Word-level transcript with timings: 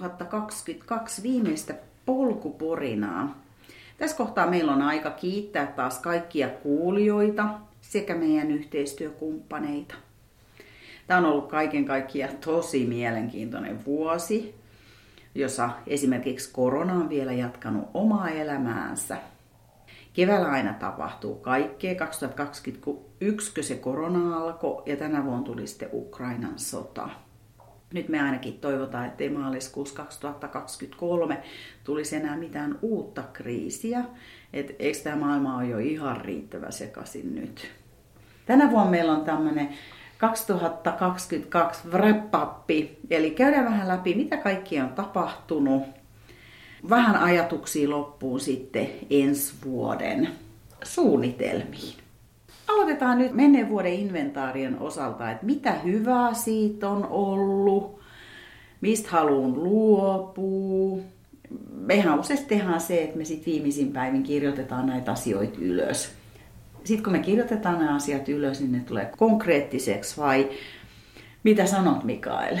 2022 0.00 1.22
viimeistä 1.22 1.74
polkuporinaa. 2.06 3.38
Tässä 3.98 4.16
kohtaa 4.16 4.46
meillä 4.46 4.72
on 4.72 4.82
aika 4.82 5.10
kiittää 5.10 5.66
taas 5.66 5.98
kaikkia 5.98 6.48
kuulijoita 6.48 7.48
sekä 7.80 8.14
meidän 8.14 8.50
yhteistyökumppaneita. 8.50 9.94
Tämä 11.06 11.18
on 11.18 11.26
ollut 11.26 11.48
kaiken 11.48 11.84
kaikkiaan 11.84 12.36
tosi 12.36 12.86
mielenkiintoinen 12.86 13.84
vuosi, 13.84 14.54
jossa 15.34 15.70
esimerkiksi 15.86 16.50
korona 16.52 16.94
on 16.94 17.08
vielä 17.08 17.32
jatkanut 17.32 17.88
omaa 17.94 18.28
elämäänsä. 18.28 19.16
Keväällä 20.12 20.48
aina 20.48 20.72
tapahtuu 20.72 21.34
kaikkea. 21.34 21.94
2021 21.94 23.54
kun 23.54 23.64
se 23.64 23.74
korona 23.74 24.36
alkoi 24.36 24.82
ja 24.86 24.96
tänä 24.96 25.24
vuonna 25.24 25.44
tuli 25.44 25.66
sitten 25.66 25.88
Ukrainan 25.92 26.58
sota. 26.58 27.08
Nyt 27.92 28.08
me 28.08 28.20
ainakin 28.20 28.58
toivotaan, 28.60 29.06
että 29.06 29.24
ei 29.24 29.30
maaliskuussa 29.30 29.94
2023 29.94 31.42
tulisi 31.84 32.16
enää 32.16 32.36
mitään 32.36 32.78
uutta 32.82 33.22
kriisiä. 33.32 34.04
Et 34.52 34.76
eikö 34.78 34.98
tämä 34.98 35.16
maailma 35.16 35.56
ole 35.56 35.66
jo 35.66 35.78
ihan 35.78 36.20
riittävä 36.20 36.70
sekaisin 36.70 37.34
nyt? 37.34 37.70
Tänä 38.46 38.70
vuonna 38.70 38.90
meillä 38.90 39.12
on 39.12 39.24
tämmöinen 39.24 39.68
2022 40.18 41.88
wrap 41.88 42.70
eli 43.10 43.30
käydään 43.30 43.64
vähän 43.64 43.88
läpi, 43.88 44.14
mitä 44.14 44.36
kaikki 44.36 44.80
on 44.80 44.88
tapahtunut. 44.88 45.82
Vähän 46.90 47.16
ajatuksia 47.16 47.90
loppuun 47.90 48.40
sitten 48.40 48.88
ensi 49.10 49.54
vuoden 49.64 50.28
suunnitelmiin. 50.84 52.09
Aloitetaan 52.70 53.18
nyt 53.18 53.32
menneen 53.32 53.68
vuoden 53.68 53.92
inventaarion 53.92 54.78
osalta, 54.78 55.30
että 55.30 55.46
mitä 55.46 55.72
hyvää 55.72 56.34
siitä 56.34 56.88
on 56.88 57.06
ollut, 57.10 58.00
mistä 58.80 59.10
haluan 59.10 59.64
luopua. 59.64 60.98
Mehän 61.72 62.20
useasti 62.20 62.46
tehdään 62.46 62.80
se, 62.80 63.02
että 63.02 63.18
me 63.18 63.24
sitten 63.24 63.52
viimeisin 63.52 63.92
päivin 63.92 64.22
kirjoitetaan 64.22 64.86
näitä 64.86 65.12
asioita 65.12 65.58
ylös. 65.60 66.12
Sitten 66.84 67.04
kun 67.04 67.12
me 67.12 67.18
kirjoitetaan 67.18 67.78
nämä 67.78 67.94
asiat 67.94 68.28
ylös, 68.28 68.60
niin 68.60 68.72
ne 68.72 68.80
tulee 68.80 69.12
konkreettiseksi 69.16 70.16
vai 70.16 70.50
mitä 71.44 71.66
sanot 71.66 72.04
Mikael? 72.04 72.56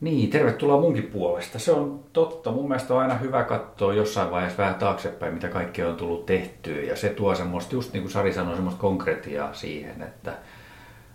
Niin, 0.00 0.30
tervetuloa 0.30 0.80
munkin 0.80 1.06
puolesta. 1.06 1.58
Se 1.58 1.72
on 1.72 2.04
totta. 2.12 2.52
Mun 2.52 2.68
mielestä 2.68 2.94
on 2.94 3.00
aina 3.00 3.14
hyvä 3.14 3.44
katsoa 3.44 3.94
jossain 3.94 4.30
vaiheessa 4.30 4.62
vähän 4.62 4.74
taaksepäin, 4.74 5.34
mitä 5.34 5.48
kaikkea 5.48 5.88
on 5.88 5.96
tullut 5.96 6.26
tehtyä. 6.26 6.82
Ja 6.82 6.96
se 6.96 7.08
tuo 7.08 7.34
semmoista, 7.34 7.74
just 7.74 7.92
niin 7.92 8.02
kuin 8.02 8.12
Sari 8.12 8.32
sanoi, 8.32 8.54
semmoista 8.54 8.80
konkretiaa 8.80 9.54
siihen, 9.54 10.02
että 10.02 10.32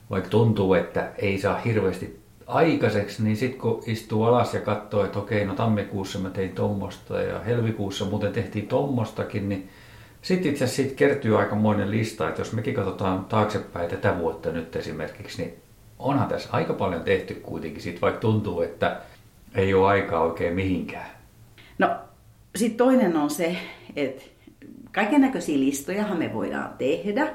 vaikka 0.10 0.30
tuntuu, 0.30 0.74
että 0.74 1.12
ei 1.18 1.40
saa 1.40 1.58
hirveästi 1.58 2.20
aikaiseksi, 2.48 3.24
niin 3.24 3.38
sitten 3.38 3.60
kun 3.60 3.84
istuu 3.86 4.24
alas 4.24 4.54
ja 4.54 4.62
katsoo, 4.62 5.06
että 5.06 5.20
okei, 5.20 5.46
no 5.46 5.56
tammikuussa 5.56 6.20
mä 6.20 6.30
tein 6.30 6.52
tommosta 6.52 7.22
ja 7.22 7.40
helmikuussa 7.40 8.06
muuten 8.06 8.34
tehtiin 8.34 8.68
tommostakin, 8.68 9.50
niin 9.50 9.70
sitten 10.22 10.52
itse 10.52 10.64
asiassa 10.64 10.84
siitä 10.84 10.96
kertyy 10.96 11.40
aikamoinen 11.40 11.92
lista, 11.92 12.30
että 12.30 12.42
jos 12.42 12.54
mekin 12.54 12.74
katsotaan 12.74 13.26
taaksepäin 13.26 13.90
tätä 13.90 14.18
vuotta 14.20 14.52
nyt 14.52 14.76
esimerkiksi, 14.76 15.42
niin 15.42 15.63
onhan 16.04 16.28
tässä 16.28 16.50
aika 16.52 16.74
paljon 16.74 17.02
tehty 17.02 17.34
kuitenkin, 17.34 17.82
sit 17.82 18.02
vaikka 18.02 18.20
tuntuu, 18.20 18.62
että 18.62 19.02
ei 19.56 19.74
ole 19.74 19.88
aikaa 19.88 20.22
oikein 20.22 20.54
mihinkään. 20.54 21.10
No, 21.80 21.90
sitten 22.56 22.78
toinen 22.78 23.18
on 23.18 23.30
se, 23.30 23.58
että 23.96 24.24
kaiken 24.92 25.22
näköisiä 25.22 25.60
listojahan 25.60 26.18
me 26.18 26.34
voidaan 26.34 26.74
tehdä, 26.78 27.34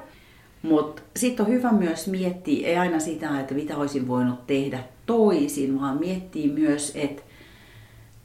mutta 0.63 1.03
sitten 1.17 1.47
on 1.47 1.53
hyvä 1.53 1.73
myös 1.73 2.07
miettiä, 2.07 2.69
ei 2.69 2.77
aina 2.77 2.99
sitä, 2.99 3.41
että 3.41 3.55
mitä 3.55 3.77
olisin 3.77 4.09
voinut 4.09 4.47
tehdä 4.47 4.79
toisin, 5.07 5.81
vaan 5.81 5.99
miettiä 5.99 6.53
myös, 6.53 6.93
että 6.95 7.23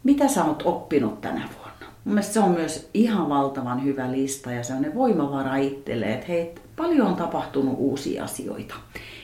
mitä 0.03 0.27
sä 0.27 0.45
oot 0.45 0.63
oppinut 0.65 1.21
tänä 1.21 1.49
vuonna. 1.57 1.85
Mun 2.05 2.13
mielestä 2.13 2.33
se 2.33 2.39
on 2.39 2.51
myös 2.51 2.89
ihan 2.93 3.29
valtavan 3.29 3.83
hyvä 3.83 4.11
lista 4.11 4.51
ja 4.51 4.63
sellainen 4.63 4.95
voimavara 4.95 5.55
itselle, 5.55 6.13
että 6.13 6.27
hei, 6.27 6.55
paljon 6.75 7.07
on 7.07 7.15
tapahtunut 7.15 7.75
uusia 7.77 8.23
asioita. 8.23 8.75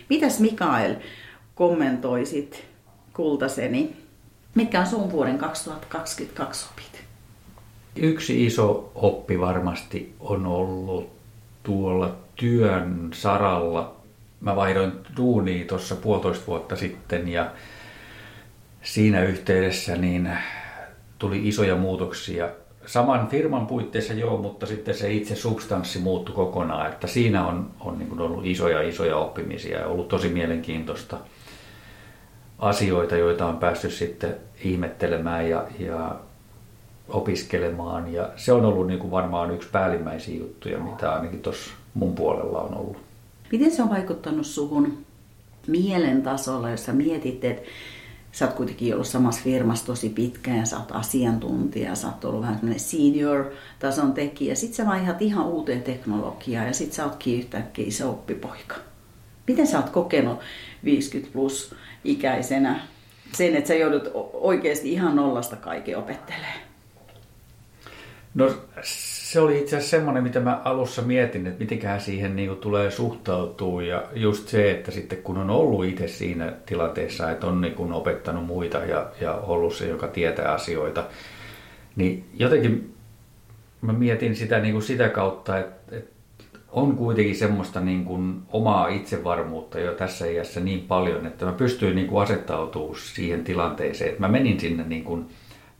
Mitäs 0.10 0.40
Mikael 0.40 0.96
kommentoisit 1.56 2.66
kultaseni? 3.14 3.96
Mitkä 4.56 4.80
on 4.80 4.88
sun 4.88 5.12
vuoden 5.12 5.38
2022 5.38 6.68
opit? 6.72 7.04
Yksi 7.96 8.46
iso 8.46 8.92
oppi 8.96 9.40
varmasti 9.40 10.16
on 10.20 10.46
ollut 10.46 11.12
tuolla 11.64 12.16
työn 12.36 13.10
saralla. 13.14 13.96
Mä 14.42 14.56
vaihdoin 14.56 14.92
duunia 15.18 15.66
tuossa 15.66 15.96
puolitoista 15.96 16.48
vuotta 16.48 16.76
sitten 16.76 17.28
ja 17.28 17.52
siinä 18.82 19.24
yhteydessä 19.24 19.96
niin 19.96 20.30
tuli 21.20 21.48
isoja 21.48 21.76
muutoksia. 21.76 22.50
Saman 22.90 23.28
firman 23.28 23.68
puitteissa 23.68 24.14
joo, 24.14 24.38
mutta 24.38 24.66
sitten 24.66 24.96
se 24.96 25.14
itse 25.14 25.36
substanssi 25.36 26.00
muuttui 26.00 26.36
kokonaan. 26.36 26.90
Että 26.90 27.08
siinä 27.08 27.48
on, 27.48 27.72
on 27.80 28.00
niin 28.00 28.10
kuin 28.10 28.22
ollut 28.22 28.46
isoja 28.46 28.82
isoja 28.82 29.18
oppimisia 29.18 29.80
ja 29.80 29.88
ollut 29.88 30.08
tosi 30.08 30.30
mielenkiintoista 30.30 31.18
asioita, 32.60 33.16
joita 33.18 33.46
on 33.46 33.58
päässyt 33.58 33.94
sitten 33.94 34.36
ihmettelemään 34.64 35.50
ja, 35.50 35.68
ja 35.80 36.16
opiskelemaan. 37.10 38.14
Ja 38.14 38.30
se 38.36 38.52
on 38.52 38.66
ollut 38.66 38.88
niin 38.88 39.00
kuin 39.00 39.12
varmaan 39.12 39.52
yksi 39.52 39.70
päällimmäisiä 39.72 40.40
juttuja, 40.40 40.80
mitä 40.80 41.14
ainakin 41.14 41.42
tuossa 41.42 41.72
mun 41.94 42.16
puolella 42.16 42.62
on 42.62 42.78
ollut. 42.78 42.98
Miten 43.52 43.72
se 43.72 43.84
on 43.84 43.90
vaikuttanut 43.90 44.46
suhun 44.46 44.98
mielen 45.68 46.22
tasolla, 46.22 46.70
jos 46.70 46.86
sä 46.86 46.94
mietit, 46.94 47.44
että 47.44 47.70
sä 48.32 48.46
oot 48.46 48.54
kuitenkin 48.54 48.94
ollut 48.94 49.08
samassa 49.08 49.42
firmassa 49.44 49.86
tosi 49.86 50.10
pitkään 50.10 50.68
sä 50.68 50.78
oot 50.78 50.92
asiantuntija, 50.92 51.96
sä 51.96 52.08
oot 52.08 52.26
ollut 52.26 52.42
vähän 52.42 52.56
semmoinen 52.56 52.80
senior-tason 52.80 54.14
tekijä. 54.14 54.56
Sitten 54.56 54.76
sä 54.76 54.86
vaihdat 54.86 55.22
ihan 55.22 55.46
uuteen 55.46 55.84
teknologiaan 55.84 56.68
ja 56.68 56.74
sit 56.74 56.94
sä 56.94 57.06
ootkin 57.06 57.40
yhtäkkiä 57.40 57.86
iso 57.88 58.10
oppipoika. 58.10 58.76
Miten 59.48 59.68
sä 59.68 59.78
oot 59.78 59.90
kokenut 59.90 60.40
50 60.84 61.34
plus 61.34 61.76
ikäisenä 62.04 62.80
sen, 63.34 63.56
että 63.56 63.68
sä 63.68 63.74
joudut 63.74 64.12
oikeasti 64.34 64.92
ihan 64.92 65.16
nollasta 65.16 65.56
kaiken 65.56 65.98
opettelemaan? 65.98 66.60
No 68.36 68.56
se 69.30 69.40
oli 69.40 69.60
itse 69.60 69.78
asiassa 69.78 69.98
semmoinen, 69.98 70.24
mitä 70.24 70.40
mä 70.40 70.62
alussa 70.64 71.02
mietin, 71.02 71.48
että 71.48 71.60
mitenköhän 71.60 72.02
siihen 72.02 72.36
niin 72.36 72.50
kuin 72.50 72.60
tulee 72.60 72.92
suhtautua. 72.92 73.84
Ja 73.84 74.04
just 74.16 74.48
se, 74.48 74.72
että 74.72 74.92
sitten 74.92 75.24
kun 75.24 75.38
on 75.38 75.50
ollut 75.50 75.86
itse 75.86 76.08
siinä 76.08 76.54
tilanteessa, 76.66 77.32
että 77.32 77.48
on 77.48 77.62
niin 77.62 77.74
kuin 77.74 77.94
opettanut 77.94 78.46
muita 78.46 78.78
ja, 78.78 79.12
ja 79.22 79.34
ollut 79.34 79.74
se, 79.76 79.88
joka 79.88 80.08
tietää 80.08 80.54
asioita, 80.54 81.04
niin 81.96 82.26
jotenkin 82.34 82.94
mä 83.82 83.94
mietin 83.94 84.36
sitä 84.36 84.60
niin 84.60 84.72
kuin 84.72 84.84
sitä 84.84 85.10
kautta, 85.10 85.58
että, 85.58 85.96
että 85.96 86.60
on 86.72 86.96
kuitenkin 86.96 87.36
semmoista 87.36 87.80
niin 87.80 88.06
kuin 88.06 88.42
omaa 88.48 88.88
itsevarmuutta 88.88 89.80
jo 89.80 89.94
tässä 89.94 90.26
iässä 90.26 90.60
niin 90.60 90.82
paljon, 90.82 91.26
että 91.26 91.46
mä 91.46 91.52
pystyin 91.52 91.96
niin 91.96 92.08
kuin 92.08 92.24
asettautumaan 92.24 93.00
siihen 93.14 93.44
tilanteeseen, 93.44 94.10
että 94.10 94.22
mä 94.22 94.28
menin 94.28 94.60
sinne 94.60 94.84
niin 94.84 95.04
kuin, 95.04 95.26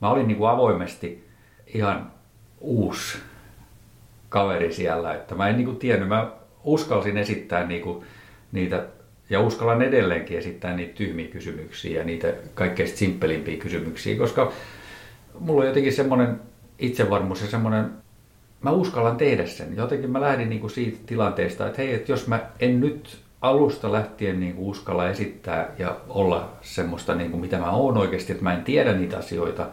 mä 0.00 0.10
olin 0.10 0.28
niin 0.28 0.38
kuin 0.38 0.50
avoimesti 0.50 1.28
ihan 1.74 2.12
uusi 2.60 3.18
kaveri 4.30 4.72
siellä, 4.72 5.14
että 5.14 5.34
mä 5.34 5.48
en 5.48 5.56
niin 5.56 5.64
kuin 5.64 5.76
tiennyt, 5.76 6.08
mä 6.08 6.30
uskalsin 6.64 7.16
esittää 7.16 7.66
niin 7.66 7.82
kuin 7.82 8.04
niitä 8.52 8.86
ja 9.30 9.40
uskallan 9.40 9.82
edelleenkin 9.82 10.38
esittää 10.38 10.76
niitä 10.76 10.94
tyhmiä 10.94 11.28
kysymyksiä 11.28 11.98
ja 11.98 12.04
niitä 12.04 12.34
kaikkein 12.54 12.88
simppelimpiä 12.88 13.56
kysymyksiä, 13.56 14.18
koska 14.18 14.52
mulla 15.38 15.60
on 15.60 15.66
jotenkin 15.66 15.92
semmoinen 15.92 16.40
itsevarmuus 16.78 17.42
ja 17.42 17.48
semmoinen, 17.48 17.90
mä 18.62 18.70
uskallan 18.70 19.16
tehdä 19.16 19.46
sen. 19.46 19.76
Jotenkin 19.76 20.10
mä 20.10 20.20
lähdin 20.20 20.48
niin 20.48 20.60
kuin 20.60 20.70
siitä 20.70 20.98
tilanteesta, 21.06 21.66
että 21.66 21.82
hei, 21.82 21.94
että 21.94 22.12
jos 22.12 22.26
mä 22.26 22.40
en 22.60 22.80
nyt 22.80 23.18
alusta 23.40 23.92
lähtien 23.92 24.40
niin 24.40 24.54
kuin 24.54 24.66
uskalla 24.66 25.08
esittää 25.08 25.72
ja 25.78 25.96
olla 26.08 26.52
semmoista, 26.60 27.14
niin 27.14 27.30
kuin 27.30 27.40
mitä 27.40 27.58
mä 27.58 27.70
oon 27.70 27.96
oikeasti, 27.96 28.32
että 28.32 28.44
mä 28.44 28.54
en 28.54 28.64
tiedä 28.64 28.92
niitä 28.92 29.18
asioita, 29.18 29.66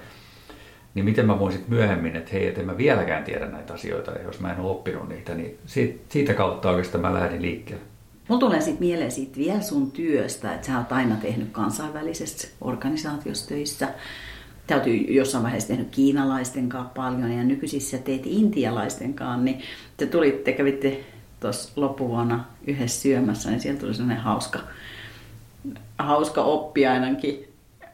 niin 0.94 1.06
miten 1.06 1.26
mä 1.26 1.40
voisin 1.40 1.66
myöhemmin, 1.68 2.16
että 2.16 2.32
hei, 2.34 2.48
että 2.48 2.62
en 2.62 2.68
mä 2.68 2.78
vieläkään 2.78 3.24
tiedä 3.24 3.46
näitä 3.46 3.74
asioita, 3.74 4.12
ja 4.12 4.24
jos 4.24 4.40
mä 4.40 4.54
en 4.54 4.60
ole 4.60 4.72
oppinut 4.72 5.10
niitä, 5.10 5.36
niin 5.36 5.58
siitä, 5.66 6.00
siitä 6.10 6.34
kautta 6.34 6.70
oikeastaan 6.70 7.02
mä 7.02 7.14
lähdin 7.14 7.42
liikkeelle. 7.42 7.84
Mulla 8.28 8.40
tulee 8.40 8.62
sitten 8.62 8.88
mieleen 8.88 9.12
siitä 9.12 9.38
vielä 9.38 9.62
sun 9.62 9.92
työstä, 9.92 10.54
että 10.54 10.68
sä 10.68 10.78
oot 10.78 10.92
aina 10.92 11.16
tehnyt 11.16 11.48
kansainvälisessä 11.52 12.48
organisaatiossa 12.62 13.50
töissä. 13.50 13.88
Täytyy 14.68 14.96
jossain 14.96 15.44
vaiheessa 15.44 15.68
tehnyt 15.68 15.88
kiinalaisten 15.92 16.70
kanssa 16.70 16.94
paljon 16.96 17.32
ja 17.32 17.44
nykyisissä 17.44 17.98
teet 17.98 18.22
intialaisten 18.26 19.14
kanssa, 19.14 19.44
niin 19.44 19.62
te 19.98 20.06
tulitte, 20.06 20.52
kävitte 20.52 21.04
tuossa 21.40 21.72
loppuvuonna 21.76 22.46
yhdessä 22.68 23.02
syömässä, 23.02 23.50
niin 23.50 23.60
sieltä 23.62 23.80
tuli 23.80 23.94
sellainen 23.94 24.24
hauska, 24.24 24.60
hauska 26.00 26.44
oppi 26.44 26.88
ainakin 26.88 27.48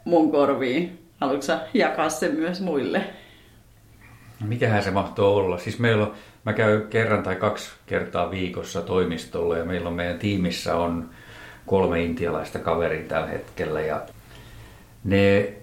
mun 0.06 0.32
korviin. 0.32 1.03
Haluatko 1.24 1.54
jakaa 1.74 2.10
sen 2.10 2.36
myös 2.36 2.62
muille? 2.62 3.04
Mikähän 4.46 4.84
se 4.84 4.92
mahtoo 4.92 5.36
olla? 5.36 5.58
Siis 5.58 5.80
meillä 5.80 6.04
on, 6.04 6.14
mä 6.46 6.54
käyn 6.54 6.88
kerran 6.90 7.24
tai 7.24 7.36
kaksi 7.36 7.70
kertaa 7.86 8.32
viikossa 8.32 8.82
toimistolla 8.82 9.58
ja 9.58 9.66
meillä 9.66 9.90
on 9.90 9.96
meidän 9.96 10.20
tiimissä 10.20 10.76
on 10.76 11.10
kolme 11.66 12.04
intialaista 12.04 12.60
kaveria 12.60 13.08
tällä 13.08 13.28
hetkellä 13.28 13.82
ja 13.82 14.02
ne 15.04 15.54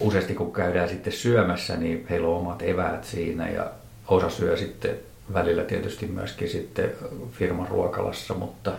useasti 0.00 0.34
kun 0.34 0.52
käydään 0.52 0.88
sitten 0.88 1.12
syömässä, 1.12 1.76
niin 1.76 2.06
heillä 2.10 2.28
on 2.28 2.36
omat 2.36 2.62
eväät 2.62 3.04
siinä 3.04 3.48
ja 3.48 3.70
osa 4.08 4.30
syö 4.30 4.56
sitten 4.56 4.96
välillä 5.32 5.64
tietysti 5.64 6.06
myöskin 6.06 6.48
sitten 6.48 6.90
firman 7.32 7.68
ruokalassa, 7.68 8.34
mutta 8.34 8.72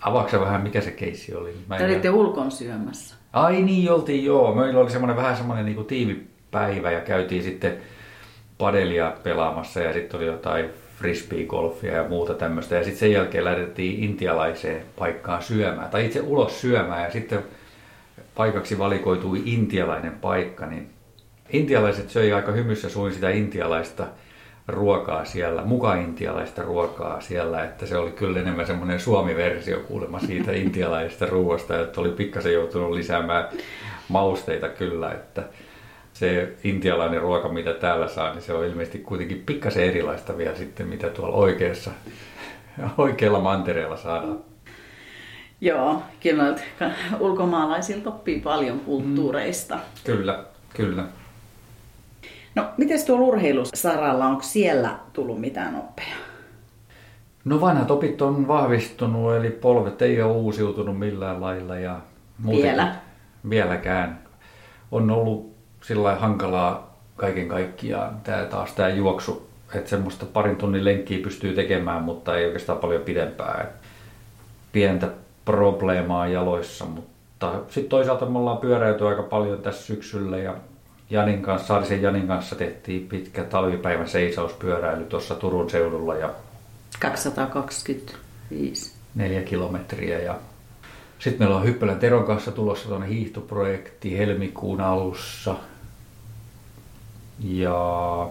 avaako 0.00 0.40
vähän, 0.40 0.62
mikä 0.62 0.80
se 0.80 0.90
keissi 0.90 1.34
oli? 1.34 1.56
Mä 1.68 1.78
Te 1.78 1.84
olitte 1.84 2.10
ulkon 2.10 2.50
syömässä. 2.50 3.19
Ai 3.32 3.62
niin, 3.62 3.90
oltiin 3.90 4.24
joo. 4.24 4.54
Meillä 4.54 4.80
oli 4.80 4.90
semmoinen 4.90 5.16
vähän 5.16 5.36
semmoinen 5.36 5.66
niin 5.66 5.84
tiimipäivä 5.84 6.90
ja 6.90 7.00
käytiin 7.00 7.42
sitten 7.42 7.76
padelia 8.58 9.12
pelaamassa 9.22 9.80
ja 9.80 9.92
sitten 9.92 10.18
oli 10.18 10.26
jotain 10.26 10.70
frisbee-golfia 10.98 11.94
ja 11.94 12.08
muuta 12.08 12.34
tämmöistä. 12.34 12.74
Ja 12.74 12.84
sitten 12.84 13.00
sen 13.00 13.12
jälkeen 13.12 13.44
lähdettiin 13.44 14.04
intialaiseen 14.04 14.82
paikkaan 14.98 15.42
syömään, 15.42 15.90
tai 15.90 16.06
itse 16.06 16.20
ulos 16.20 16.60
syömään 16.60 17.04
ja 17.04 17.10
sitten 17.10 17.44
paikaksi 18.34 18.78
valikoitui 18.78 19.42
intialainen 19.44 20.12
paikka, 20.12 20.66
niin 20.66 20.90
intialaiset 21.52 22.10
söi 22.10 22.32
aika 22.32 22.52
hymyssä 22.52 22.88
suin 22.88 23.14
sitä 23.14 23.30
intialaista 23.30 24.06
ruokaa 24.68 25.24
siellä, 25.24 25.62
muka 25.64 25.94
intialaista 25.94 26.62
ruokaa 26.62 27.20
siellä, 27.20 27.64
että 27.64 27.86
se 27.86 27.96
oli 27.96 28.10
kyllä 28.10 28.40
enemmän 28.40 28.66
semmoinen 28.66 29.00
suomi-versio 29.00 29.80
kuulemma 29.80 30.20
siitä 30.20 30.52
intialaisesta 30.52 31.26
ruoasta, 31.26 31.80
että 31.80 32.00
oli 32.00 32.10
pikkasen 32.10 32.52
joutunut 32.52 32.90
lisäämään 32.90 33.48
mausteita 34.08 34.68
kyllä, 34.68 35.12
että 35.12 35.42
se 36.12 36.52
intialainen 36.64 37.20
ruoka, 37.20 37.48
mitä 37.48 37.72
täällä 37.72 38.08
saa, 38.08 38.32
niin 38.32 38.42
se 38.42 38.52
on 38.52 38.66
ilmeisesti 38.66 38.98
kuitenkin 38.98 39.42
pikkasen 39.46 39.84
erilaista 39.84 40.38
vielä 40.38 40.56
sitten, 40.56 40.86
mitä 40.88 41.08
tuolla 41.08 41.36
oikeassa, 41.36 41.90
oikealla 42.98 43.40
mantereella 43.40 43.96
saadaan. 43.96 44.38
Joo, 45.60 46.02
kyllä 46.22 46.54
ulkomaalaisilta 47.20 48.08
oppii 48.08 48.40
paljon 48.40 48.80
kulttuureista. 48.80 49.74
Mm, 49.74 49.80
kyllä, 50.04 50.44
kyllä. 50.74 51.04
No, 52.54 52.64
miten 52.76 53.06
tuolla 53.06 53.26
urheilusaralla, 53.26 54.26
onko 54.26 54.42
siellä 54.42 54.98
tullut 55.12 55.40
mitään 55.40 55.76
oppeja? 55.76 56.16
No 57.44 57.60
vanhat 57.60 57.90
opit 57.90 58.22
on 58.22 58.48
vahvistunut, 58.48 59.34
eli 59.34 59.50
polvet 59.50 60.02
ei 60.02 60.22
ole 60.22 60.32
uusiutunut 60.32 60.98
millään 60.98 61.40
lailla. 61.40 61.78
Ja 61.78 62.00
Vielä? 62.50 62.94
Vieläkään. 63.50 64.18
On 64.90 65.10
ollut 65.10 65.54
sillä 65.82 66.14
hankalaa 66.14 66.96
kaiken 67.16 67.48
kaikkiaan 67.48 68.20
tämä 68.24 68.44
taas 68.44 68.72
tämä 68.72 68.88
juoksu, 68.88 69.48
että 69.74 69.90
semmoista 69.90 70.26
parin 70.26 70.56
tunnin 70.56 70.84
lenkkiä 70.84 71.22
pystyy 71.22 71.54
tekemään, 71.54 72.02
mutta 72.02 72.38
ei 72.38 72.46
oikeastaan 72.46 72.78
paljon 72.78 73.02
pidempää. 73.02 73.66
Pientä 74.72 75.08
probleemaa 75.44 76.28
jaloissa, 76.28 76.84
mutta 76.84 77.52
sitten 77.68 77.90
toisaalta 77.90 78.26
me 78.26 78.38
ollaan 78.38 78.58
pyöräyty 78.58 79.08
aika 79.08 79.22
paljon 79.22 79.62
tässä 79.62 79.86
syksyllä 79.86 80.38
ja 80.38 80.54
Janin 81.10 81.42
kanssa, 81.42 81.66
Saarisen 81.66 82.02
Janin 82.02 82.26
kanssa 82.26 82.56
tehtiin 82.56 83.08
pitkä 83.08 83.44
talvipäivän 83.44 84.08
seisauspyöräily 84.08 85.04
tuossa 85.04 85.34
Turun 85.34 85.70
seudulla. 85.70 86.14
Ja 86.14 86.30
225. 87.00 88.92
Neljä 89.14 89.42
kilometriä 89.42 90.18
ja 90.18 90.38
sitten 91.18 91.38
meillä 91.38 91.56
on 91.56 91.64
Hyppälän 91.64 91.98
Teron 91.98 92.24
kanssa 92.24 92.52
tulossa 92.52 92.88
tuonne 92.88 93.08
hiihtoprojekti 93.08 94.18
helmikuun 94.18 94.80
alussa. 94.80 95.56
Ja 97.40 98.30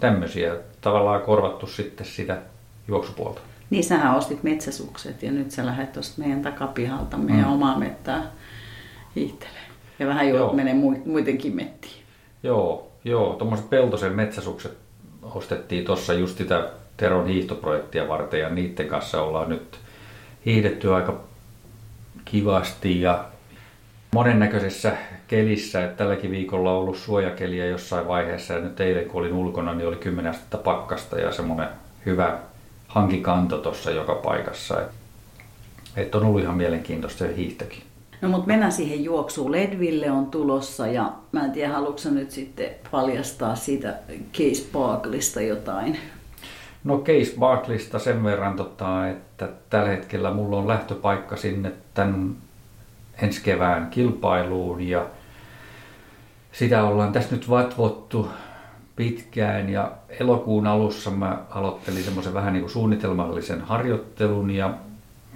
tämmöisiä 0.00 0.56
tavallaan 0.80 1.22
korvattu 1.22 1.66
sitten 1.66 2.06
sitä 2.06 2.38
juoksupuolta. 2.88 3.40
Niin 3.70 3.84
sähän 3.84 4.16
ostit 4.16 4.42
metsäsukset 4.42 5.22
ja 5.22 5.32
nyt 5.32 5.50
sä 5.50 5.66
lähdet 5.66 5.92
tuosta 5.92 6.22
meidän 6.22 6.42
takapihalta 6.42 7.16
meidän 7.16 7.44
mm. 7.44 7.52
omaa 7.52 7.78
mettää 7.78 8.30
hiihtelee. 9.16 9.62
Ja 9.98 10.06
vähän 10.06 10.28
jo 10.28 10.52
menee 10.52 10.74
muidenkin 11.04 11.56
mettiin. 11.56 12.01
Joo, 12.42 12.90
joo, 13.04 13.34
tuommoiset 13.34 13.70
peltosen 13.70 14.12
metsäsukset 14.12 14.78
ostettiin 15.22 15.84
tuossa 15.84 16.14
just 16.14 16.38
sitä 16.38 16.68
Teron 16.96 17.26
hiihtoprojektia 17.26 18.08
varten 18.08 18.40
ja 18.40 18.48
niiden 18.48 18.88
kanssa 18.88 19.22
ollaan 19.22 19.48
nyt 19.48 19.78
hiihdetty 20.46 20.94
aika 20.94 21.20
kivasti 22.24 23.00
ja 23.00 23.24
monennäköisessä 24.14 24.96
kelissä. 25.28 25.84
Että 25.84 25.96
tälläkin 25.96 26.30
viikolla 26.30 26.72
on 26.72 26.78
ollut 26.78 26.96
suojakeliä 26.96 27.66
jossain 27.66 28.08
vaiheessa 28.08 28.54
ja 28.54 28.60
nyt 28.60 28.80
eilen 28.80 29.04
kun 29.04 29.20
olin 29.20 29.32
ulkona, 29.32 29.74
niin 29.74 29.88
oli 29.88 29.96
10 29.96 30.30
astetta 30.30 30.58
pakkasta 30.58 31.18
ja 31.18 31.32
semmoinen 31.32 31.68
hyvä 32.06 32.38
hankikanto 32.88 33.58
tuossa 33.58 33.90
joka 33.90 34.14
paikassa. 34.14 34.82
Että 35.96 36.18
on 36.18 36.24
ollut 36.24 36.42
ihan 36.42 36.56
mielenkiintoista 36.56 37.18
se 37.18 37.36
hiihtäkin. 37.36 37.82
No 38.22 38.28
mutta 38.28 38.46
mennään 38.46 38.72
siihen 38.72 39.04
juoksuun. 39.04 39.52
Ledville 39.52 40.10
on 40.10 40.26
tulossa 40.26 40.86
ja 40.86 41.12
mä 41.32 41.44
en 41.44 41.52
tiedä, 41.52 41.72
haluatko 41.72 42.10
nyt 42.10 42.30
sitten 42.30 42.70
paljastaa 42.90 43.56
siitä 43.56 43.94
Case 44.32 44.66
Barklista 44.72 45.40
jotain? 45.40 45.98
No 46.84 46.98
Case 46.98 47.34
Barklista 47.38 47.98
sen 47.98 48.24
verran, 48.24 48.56
tota, 48.56 49.08
että 49.08 49.48
tällä 49.70 49.88
hetkellä 49.88 50.34
mulla 50.34 50.56
on 50.56 50.68
lähtöpaikka 50.68 51.36
sinne 51.36 51.72
tämän 51.94 52.36
ensi 53.22 53.42
kevään 53.42 53.90
kilpailuun 53.90 54.80
ja 54.80 55.06
sitä 56.52 56.84
ollaan 56.84 57.12
tässä 57.12 57.34
nyt 57.34 57.50
vatvottu 57.50 58.28
pitkään 58.96 59.68
ja 59.68 59.92
elokuun 60.08 60.66
alussa 60.66 61.10
mä 61.10 61.38
aloittelin 61.50 62.04
semmoisen 62.04 62.34
vähän 62.34 62.52
niin 62.52 62.62
kuin 62.62 62.72
suunnitelmallisen 62.72 63.60
harjoittelun 63.60 64.50
ja 64.50 64.74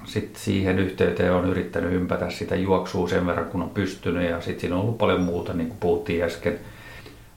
sitten 0.07 0.41
siihen 0.41 0.79
yhteyteen 0.79 1.33
on 1.33 1.51
yrittänyt 1.51 1.93
ympätä 1.93 2.31
sitä 2.31 2.57
juoksua 2.57 3.09
sen 3.09 3.27
verran, 3.27 3.47
kun 3.47 3.63
on 3.63 3.71
pystynyt 3.71 4.31
ja 4.31 4.41
sitten 4.41 4.61
siinä 4.61 4.77
on 4.77 4.83
ollut 4.83 4.99
paljon 4.99 5.21
muuta, 5.21 5.53
niin 5.53 5.69
kuin 5.69 5.79
puhuttiin 5.81 6.25
äsken. 6.25 6.59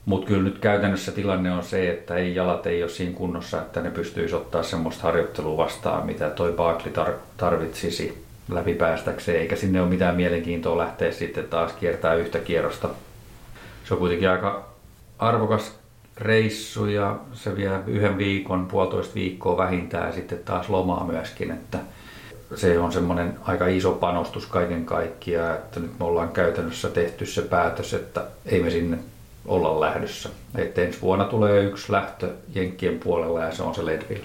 Mutta 0.04 0.26
kyllä 0.26 0.42
nyt 0.42 0.58
käytännössä 0.58 1.12
tilanne 1.12 1.52
on 1.52 1.62
se, 1.62 1.90
että 1.90 2.14
ei 2.14 2.34
jalat 2.34 2.66
ei 2.66 2.82
ole 2.82 2.90
siinä 2.90 3.16
kunnossa, 3.16 3.58
että 3.58 3.80
ne 3.80 3.90
pystyisi 3.90 4.34
ottaa 4.34 4.62
semmoista 4.62 5.02
harjoittelua 5.02 5.56
vastaan, 5.56 6.06
mitä 6.06 6.30
toi 6.30 6.52
Barkley 6.52 6.92
tar- 6.92 7.20
tarvitsisi 7.36 8.24
läpipäästäkseen, 8.50 9.40
eikä 9.40 9.56
sinne 9.56 9.80
ole 9.80 9.90
mitään 9.90 10.16
mielenkiintoa 10.16 10.78
lähteä 10.78 11.12
sitten 11.12 11.44
taas 11.44 11.72
kiertää 11.72 12.14
yhtä 12.14 12.38
kierrosta. 12.38 12.88
Se 13.84 13.94
on 13.94 14.00
kuitenkin 14.00 14.30
aika 14.30 14.68
arvokas 15.18 15.78
reissu 16.16 16.86
ja 16.86 17.18
se 17.32 17.56
vie 17.56 17.70
yhden 17.86 18.18
viikon, 18.18 18.66
puolitoista 18.66 19.14
viikkoa 19.14 19.56
vähintään 19.56 20.06
ja 20.06 20.12
sitten 20.12 20.38
taas 20.44 20.68
lomaa 20.68 21.06
myöskin, 21.06 21.50
että 21.50 21.78
se 22.54 22.78
on 22.78 22.92
semmoinen 22.92 23.38
aika 23.42 23.66
iso 23.66 23.92
panostus 23.92 24.46
kaiken 24.46 24.84
kaikkiaan, 24.84 25.54
että 25.54 25.80
nyt 25.80 25.98
me 25.98 26.04
ollaan 26.04 26.28
käytännössä 26.28 26.88
tehty 26.88 27.26
se 27.26 27.42
päätös, 27.42 27.94
että 27.94 28.24
ei 28.46 28.62
me 28.62 28.70
sinne 28.70 28.98
olla 29.46 29.80
lähdössä. 29.80 30.28
Että 30.54 30.82
ensi 30.82 31.00
vuonna 31.00 31.24
tulee 31.24 31.64
yksi 31.64 31.92
lähtö 31.92 32.30
Jenkkien 32.54 32.98
puolella 32.98 33.44
ja 33.44 33.52
se 33.52 33.62
on 33.62 33.74
se 33.74 33.86
Ledville. 33.86 34.24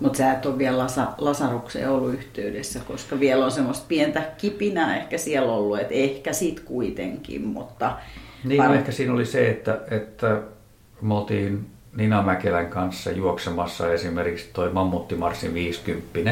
Mutta 0.00 0.16
sä 0.16 0.32
et 0.32 0.46
ole 0.46 0.58
vielä 0.58 0.78
Lasa, 0.78 1.06
Lasarukseen 1.18 1.90
ollut 1.90 2.14
yhteydessä, 2.14 2.80
koska 2.86 3.20
vielä 3.20 3.44
on 3.44 3.50
semmoista 3.50 3.84
pientä 3.88 4.22
kipinää 4.38 4.96
ehkä 4.96 5.18
siellä 5.18 5.52
ollut, 5.52 5.78
että 5.78 5.94
ehkä 5.94 6.32
sit 6.32 6.60
kuitenkin, 6.60 7.46
mutta... 7.46 7.96
Niin, 8.44 8.62
par... 8.62 8.68
no 8.68 8.74
ehkä 8.74 8.92
siinä 8.92 9.12
oli 9.12 9.26
se, 9.26 9.50
että, 9.50 9.80
että 9.90 10.40
me 11.00 11.14
oltiin 11.14 11.66
Nina 11.96 12.22
Mäkelän 12.22 12.68
kanssa 12.68 13.10
juoksemassa 13.10 13.92
esimerkiksi 13.92 14.50
toi 14.52 14.72
Mammuttimarssin 14.72 15.54
50 15.54 16.30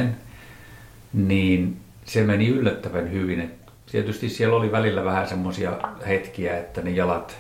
niin 1.13 1.77
se 2.05 2.23
meni 2.23 2.49
yllättävän 2.49 3.13
hyvin. 3.13 3.41
Et 3.41 3.51
tietysti 3.93 4.29
siellä 4.29 4.57
oli 4.57 4.73
välillä 4.73 5.05
vähän 5.05 5.29
semmoisia 5.29 5.73
hetkiä, 6.07 6.59
että 6.59 6.83
ne 6.83 6.91
jalat 6.91 7.37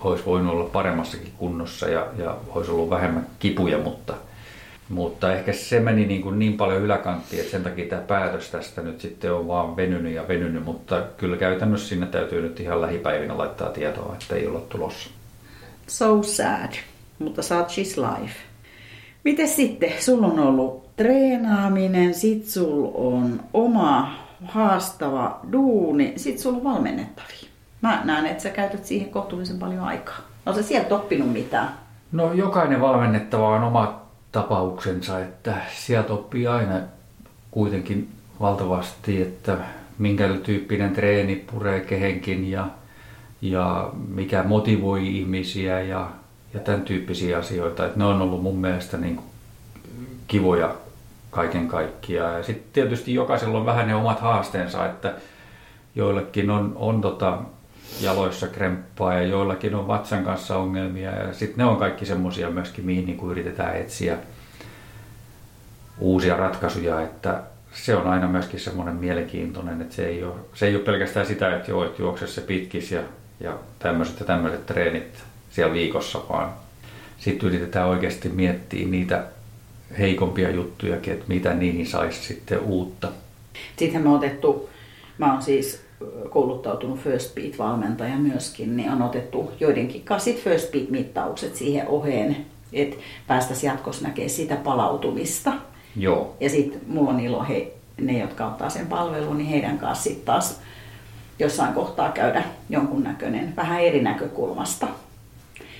olisi 0.00 0.24
voinut 0.24 0.52
olla 0.52 0.70
paremmassakin 0.70 1.32
kunnossa 1.38 1.88
ja, 1.88 2.06
ja 2.18 2.36
olisi 2.48 2.70
ollut 2.70 2.90
vähemmän 2.90 3.26
kipuja, 3.38 3.78
mutta, 3.78 4.14
mutta 4.88 5.32
ehkä 5.32 5.52
se 5.52 5.80
meni 5.80 6.06
niin, 6.06 6.22
kuin 6.22 6.38
niin 6.38 6.56
paljon 6.56 6.82
yläkanttiin, 6.82 7.40
että 7.40 7.52
sen 7.52 7.62
takia 7.62 7.86
tämä 7.86 8.02
päätös 8.02 8.50
tästä 8.50 8.82
nyt 8.82 9.00
sitten 9.00 9.32
on 9.32 9.48
vaan 9.48 9.76
venynyt 9.76 10.12
ja 10.12 10.28
venynyt, 10.28 10.64
mutta 10.64 11.02
kyllä 11.16 11.36
käytännössä 11.36 11.88
sinne 11.88 12.06
täytyy 12.06 12.42
nyt 12.42 12.60
ihan 12.60 12.80
lähipäivinä 12.80 13.38
laittaa 13.38 13.70
tietoa, 13.70 14.16
että 14.20 14.36
ei 14.36 14.46
olla 14.46 14.60
tulossa. 14.60 15.10
So 15.86 16.22
sad, 16.22 16.72
mutta 17.18 17.42
such 17.42 17.78
is 17.78 17.96
life. 17.96 18.34
Miten 19.24 19.48
sitten? 19.48 19.92
Sulla 19.98 20.26
on 20.26 20.38
ollut 20.38 20.83
treenaaminen, 20.96 22.14
sit 22.14 22.46
sul 22.46 22.90
on 22.94 23.40
oma 23.52 24.14
haastava 24.44 25.40
duuni, 25.52 26.12
sit 26.16 26.38
sulla 26.38 26.56
on 26.56 26.64
valmennettavia. 26.64 27.48
Mä 27.80 28.00
näen, 28.04 28.26
että 28.26 28.42
sä 28.42 28.50
käytät 28.50 28.84
siihen 28.84 29.10
kohtuullisen 29.10 29.58
paljon 29.58 29.84
aikaa. 29.84 30.18
No 30.46 30.54
sä 30.54 30.62
sieltä 30.62 30.94
oppinut 30.94 31.32
mitään? 31.32 31.68
No 32.12 32.32
jokainen 32.32 32.80
valmennettava 32.80 33.48
on 33.48 33.64
oma 33.64 34.00
tapauksensa, 34.32 35.20
että 35.20 35.54
sieltä 35.76 36.12
oppii 36.12 36.46
aina 36.46 36.80
kuitenkin 37.50 38.08
valtavasti, 38.40 39.22
että 39.22 39.58
minkä 39.98 40.28
tyyppinen 40.42 40.92
treeni 40.92 41.44
puree 41.52 41.80
kehenkin 41.80 42.50
ja, 42.50 42.68
ja 43.42 43.90
mikä 44.08 44.42
motivoi 44.42 45.16
ihmisiä 45.18 45.80
ja, 45.80 46.10
ja 46.54 46.60
tämän 46.60 46.82
tyyppisiä 46.82 47.38
asioita. 47.38 47.86
Että 47.86 47.98
ne 47.98 48.04
on 48.04 48.22
ollut 48.22 48.42
mun 48.42 48.56
mielestä 48.56 48.96
niin 48.96 49.20
kivoja 50.26 50.74
kaiken 51.34 51.68
kaikkiaan. 51.68 52.36
Ja 52.36 52.42
sitten 52.42 52.72
tietysti 52.72 53.14
jokaisella 53.14 53.58
on 53.58 53.66
vähän 53.66 53.88
ne 53.88 53.94
omat 53.94 54.20
haasteensa, 54.20 54.86
että 54.86 55.14
joillekin 55.94 56.50
on, 56.50 56.72
on 56.76 57.00
tota, 57.00 57.38
jaloissa 58.00 58.46
kremppaa 58.46 59.14
ja 59.14 59.22
joillakin 59.22 59.74
on 59.74 59.88
vatsan 59.88 60.24
kanssa 60.24 60.56
ongelmia. 60.56 61.10
Ja 61.10 61.34
sitten 61.34 61.58
ne 61.58 61.64
on 61.64 61.76
kaikki 61.76 62.06
semmoisia 62.06 62.50
myöskin, 62.50 62.84
mihin 62.84 63.06
niin 63.06 63.30
yritetään 63.30 63.76
etsiä 63.76 64.16
uusia 65.98 66.36
ratkaisuja, 66.36 67.00
että 67.00 67.42
se 67.72 67.96
on 67.96 68.06
aina 68.06 68.28
myöskin 68.28 68.60
semmoinen 68.60 68.94
mielenkiintoinen, 68.94 69.82
että 69.82 69.94
se 69.94 70.06
ei 70.06 70.24
ole, 70.24 70.34
se 70.54 70.66
ei 70.66 70.76
ole 70.76 70.84
pelkästään 70.84 71.26
sitä, 71.26 71.56
että 71.56 71.70
joo, 71.70 71.84
että 71.84 72.02
juokse 72.02 72.26
se 72.26 72.40
pitkis 72.40 72.92
ja, 72.92 73.00
ja 73.40 73.58
tämmöiset 73.78 74.20
ja 74.20 74.26
tämmöiset 74.26 74.66
treenit 74.66 75.24
siellä 75.50 75.72
viikossa, 75.72 76.20
vaan 76.28 76.52
sitten 77.18 77.48
yritetään 77.48 77.88
oikeasti 77.88 78.28
miettiä 78.28 78.88
niitä 78.88 79.24
heikompia 79.98 80.50
juttujakin, 80.50 81.12
että 81.12 81.24
mitä 81.28 81.54
niihin 81.54 81.86
saisi 81.86 82.22
sitten 82.22 82.60
uutta. 82.60 83.08
Sittenhän 83.76 84.02
me 84.02 84.16
otettu, 84.16 84.70
mä 85.18 85.32
oon 85.32 85.42
siis 85.42 85.84
kouluttautunut 86.30 87.00
First 87.00 87.34
Beat-valmentaja 87.34 88.16
myöskin, 88.16 88.76
niin 88.76 88.90
on 88.90 89.02
otettu 89.02 89.52
joidenkin 89.60 90.02
kanssa 90.02 90.30
First 90.44 90.72
Beat-mittaukset 90.72 91.56
siihen 91.56 91.88
oheen, 91.88 92.36
että 92.72 92.96
päästäisiin 93.26 93.70
jatkossa 93.70 94.04
näkemään 94.04 94.30
sitä 94.30 94.56
palautumista. 94.56 95.52
Joo. 95.96 96.36
Ja 96.40 96.50
sitten 96.50 96.80
mulla 96.86 97.10
on 97.10 97.20
ilo, 97.20 97.44
he, 97.48 97.72
ne 98.00 98.18
jotka 98.18 98.46
ottaa 98.46 98.70
sen 98.70 98.86
palvelun, 98.86 99.38
niin 99.38 99.50
heidän 99.50 99.78
kanssa 99.78 100.04
sitten 100.04 100.24
taas 100.24 100.60
jossain 101.38 101.74
kohtaa 101.74 102.12
käydä 102.12 102.44
jonkunnäköinen 102.70 103.56
vähän 103.56 103.80
eri 103.80 104.02
näkökulmasta. 104.02 104.86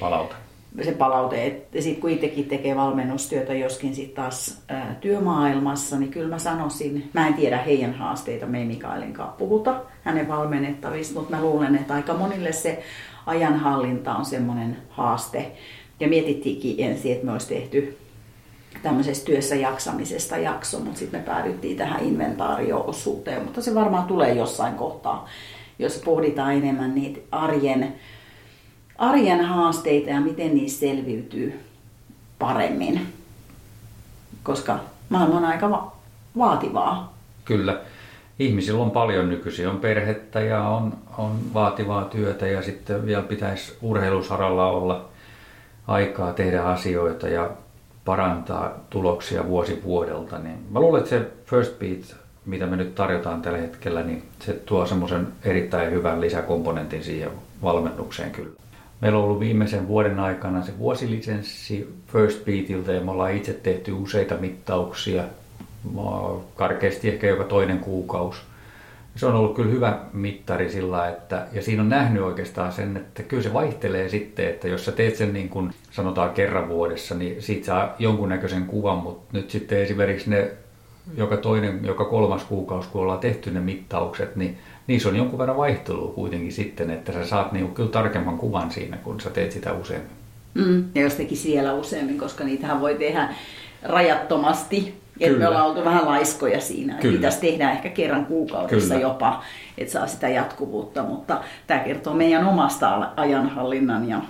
Palaute. 0.01 0.35
Se 0.83 0.93
palaute, 0.93 1.47
että 1.47 1.81
sitten 1.81 2.01
kun 2.01 2.11
itsekin 2.11 2.45
tekee 2.45 2.77
valmennustyötä 2.77 3.55
joskin 3.55 3.95
sitten 3.95 4.25
taas 4.25 4.63
ää, 4.69 4.97
työmaailmassa, 5.01 5.99
niin 5.99 6.11
kyllä 6.11 6.29
mä 6.29 6.39
sanoisin, 6.39 7.11
mä 7.13 7.27
en 7.27 7.35
tiedä 7.35 7.59
heidän 7.59 7.95
haasteita, 7.95 8.47
me 8.47 8.59
ei 8.59 8.65
Mikaelin 8.65 9.13
kanssa 9.13 9.37
puhuta 9.37 9.81
hänen 10.03 10.29
valmennettavista, 10.29 11.15
mutta 11.15 11.37
mä 11.37 11.43
luulen, 11.43 11.75
että 11.75 11.95
aika 11.95 12.15
monille 12.15 12.53
se 12.53 12.83
ajanhallinta 13.27 14.15
on 14.15 14.25
semmoinen 14.25 14.77
haaste. 14.91 15.53
Ja 16.01 16.09
mietittiinkin 16.09 16.75
ensin, 16.79 17.13
että 17.13 17.27
me 17.27 17.33
olisi 17.33 17.49
tehty 17.49 17.99
tämmöisestä 18.83 19.27
työssä 19.27 19.55
jaksamisesta 19.55 20.37
jakso, 20.37 20.81
mutta 20.81 20.99
sitten 20.99 21.21
me 21.21 21.27
päädyttiin 21.27 21.77
tähän 21.77 22.05
inventaarioosuuteen, 22.05 23.45
mutta 23.45 23.63
se 23.63 23.75
varmaan 23.75 24.05
tulee 24.07 24.35
jossain 24.35 24.75
kohtaa, 24.75 25.29
jos 25.79 26.03
pohditaan 26.05 26.55
enemmän 26.55 26.95
niitä 26.95 27.21
arjen, 27.31 27.95
arjen 28.99 29.45
haasteita 29.45 30.11
ja 30.11 30.21
miten 30.21 30.55
niistä 30.55 30.81
selviytyy 30.81 31.61
paremmin, 32.39 33.01
koska 34.43 34.79
maailma 35.09 35.37
on 35.37 35.45
aika 35.45 35.71
va- 35.71 35.93
vaativaa. 36.39 37.15
Kyllä. 37.45 37.81
Ihmisillä 38.39 38.83
on 38.83 38.91
paljon 38.91 39.29
nykyisin, 39.29 39.69
on 39.69 39.81
perhettä 39.81 40.41
ja 40.41 40.63
on, 40.63 40.93
on 41.19 41.39
vaativaa 41.55 42.05
työtä 42.05 42.47
ja 42.47 42.63
sitten 42.63 43.07
vielä 43.07 43.23
pitäisi 43.23 43.77
urheilusaralla 43.83 44.67
olla 44.67 45.05
aikaa 45.87 46.33
tehdä 46.33 46.63
asioita 46.63 47.29
ja 47.29 47.51
parantaa 48.05 48.73
tuloksia 48.91 49.47
vuosi 49.47 49.81
vuodelta, 49.85 50.39
niin 50.39 50.59
mä 50.71 50.81
luulen, 50.81 50.99
että 50.99 51.11
se 51.11 51.31
First 51.47 51.79
Beat, 51.79 52.17
mitä 52.47 52.67
me 52.67 52.77
nyt 52.77 52.95
tarjotaan 52.95 53.43
tällä 53.43 53.59
hetkellä, 53.59 54.03
niin 54.03 54.23
se 54.41 54.53
tuo 54.53 54.87
semmoisen 54.87 55.29
erittäin 55.45 55.91
hyvän 55.91 56.21
lisäkomponentin 56.21 57.05
siihen 57.05 57.31
valmennukseen 57.63 58.31
kyllä. 58.31 58.64
Meillä 59.05 59.19
on 59.19 59.25
ollut 59.25 59.41
viimeisen 59.41 59.89
vuoden 59.89 60.21
aikana 60.21 60.63
se 60.63 60.79
vuosilisenssi 60.79 61.95
First 62.07 62.45
Beatilta 62.45 62.93
ja 62.93 63.01
me 63.01 63.11
ollaan 63.11 63.35
itse 63.35 63.53
tehty 63.53 63.93
useita 63.93 64.35
mittauksia, 64.35 65.25
karkeasti 66.57 67.09
ehkä 67.09 67.27
joka 67.27 67.45
toinen 67.45 67.79
kuukausi– 67.79 68.41
se 69.17 69.27
on 69.27 69.35
ollut 69.35 69.55
kyllä 69.55 69.71
hyvä 69.71 69.99
mittari 70.13 70.71
sillä, 70.71 71.09
että, 71.09 71.47
ja 71.53 71.63
siinä 71.63 71.83
on 71.83 71.89
nähnyt 71.89 72.23
oikeastaan 72.23 72.73
sen, 72.73 72.97
että 72.97 73.23
kyllä 73.23 73.43
se 73.43 73.53
vaihtelee 73.53 74.09
sitten, 74.09 74.49
että 74.49 74.69
jos 74.69 74.85
sä 74.85 74.93
teet 74.93 75.17
sen 75.17 75.33
niin 75.33 75.49
kuin 75.49 75.71
sanotaan 75.91 76.31
kerran 76.31 76.69
vuodessa, 76.69 77.15
niin 77.15 77.43
siitä 77.43 77.67
saa 77.67 77.95
jonkunnäköisen 77.99 78.67
kuvan, 78.67 78.99
mutta 78.99 79.39
nyt 79.39 79.51
sitten 79.51 79.79
esimerkiksi 79.79 80.31
ne 80.31 80.51
joka 81.17 81.37
toinen, 81.37 81.85
joka 81.85 82.05
kolmas 82.05 82.45
kuukausi, 82.45 82.89
kun 82.89 83.03
ollaan 83.03 83.19
tehty 83.19 83.51
ne 83.51 83.61
mittaukset, 83.61 84.37
niin 84.37 84.59
niissä 84.87 85.09
on 85.09 85.17
jonkun 85.17 85.39
verran 85.39 85.57
vaihtelua 85.57 86.13
kuitenkin 86.13 86.53
sitten, 86.53 86.91
että 86.91 87.13
sä 87.13 87.27
saat 87.27 87.53
niin 87.53 87.75
kyllä 87.75 87.91
tarkemman 87.91 88.39
kuvan 88.39 88.71
siinä, 88.71 88.97
kun 88.97 89.21
sä 89.21 89.31
teet 89.31 89.53
sitä 89.53 89.73
useammin. 89.73 90.11
Mm, 90.55 90.85
ja 90.95 91.03
jos 91.03 91.15
teki 91.15 91.37
siellä 91.37 91.73
useammin, 91.73 92.19
koska 92.19 92.45
niitähän 92.45 92.81
voi 92.81 92.95
tehdä 92.95 93.29
rajattomasti 93.83 95.05
että 95.21 95.39
me 95.39 95.49
ollaan 95.49 95.67
oltu 95.67 95.85
vähän 95.85 96.07
laiskoja 96.07 96.61
siinä. 96.61 96.95
Kyllä. 96.95 97.17
Pitäisi 97.17 97.41
tehdä 97.41 97.71
ehkä 97.71 97.89
kerran 97.89 98.27
kuukaudessa 98.27 98.95
Kyllä. 98.95 99.09
jopa, 99.09 99.45
että 99.79 99.93
saa 99.93 100.07
sitä 100.07 100.29
jatkuvuutta. 100.29 101.03
Mutta 101.03 101.41
tämä 101.67 101.81
kertoo 101.81 102.15
meidän 102.15 102.47
omasta 102.47 103.11
ajanhallinnan 103.17 104.09
ja 104.09 104.21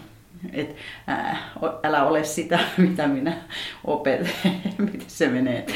et, 0.53 0.77
ää, 1.07 1.37
älä 1.83 2.05
ole 2.05 2.25
sitä, 2.25 2.59
mitä 2.77 3.09
minä 3.09 3.37
opetan, 3.85 4.29
miten 4.79 5.01
se 5.07 5.29
menee. 5.29 5.67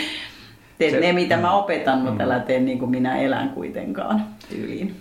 Tee 0.78 0.90
se, 0.90 1.00
ne, 1.00 1.12
mitä 1.12 1.36
mä 1.36 1.52
opetan, 1.52 1.98
mutta 1.98 2.24
mm. 2.24 2.30
älä 2.30 2.40
tee 2.40 2.60
niin 2.60 2.78
kuin 2.78 2.90
minä 2.90 3.18
elän 3.18 3.48
kuitenkaan 3.48 4.24
tyyliin. 4.48 4.96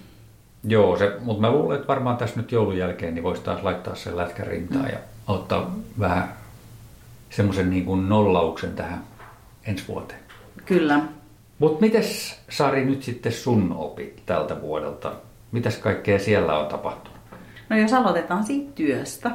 Joo, 0.63 0.97
se, 0.97 1.17
mutta 1.21 1.41
mä 1.41 1.51
luulen, 1.51 1.75
että 1.75 1.87
varmaan 1.87 2.17
tässä 2.17 2.39
nyt 2.39 2.51
joulun 2.51 2.77
jälkeen 2.77 3.15
niin 3.15 3.23
voisi 3.23 3.41
taas 3.41 3.63
laittaa 3.63 3.95
sen 3.95 4.17
lätkän 4.17 4.47
rintaan 4.47 4.85
mm. 4.85 4.91
ja 4.91 4.97
ottaa 5.27 5.75
vähän 5.99 6.33
semmoisen 7.29 7.69
niin 7.69 7.85
kuin 7.85 8.09
nollauksen 8.09 8.73
tähän 8.73 9.03
ensi 9.65 9.83
vuoteen. 9.87 10.19
Kyllä. 10.65 11.01
Mutta 11.59 11.81
mites 11.81 12.39
Sari 12.49 12.85
nyt 12.85 13.03
sitten 13.03 13.31
sun 13.31 13.73
opit 13.77 14.25
tältä 14.25 14.61
vuodelta? 14.61 15.11
Mitäs 15.51 15.77
kaikkea 15.77 16.19
siellä 16.19 16.59
on 16.59 16.67
tapahtunut? 16.67 17.17
No 17.69 17.77
jos 17.77 17.93
aloitetaan 17.93 18.43
siitä 18.43 18.71
työstä, 18.75 19.31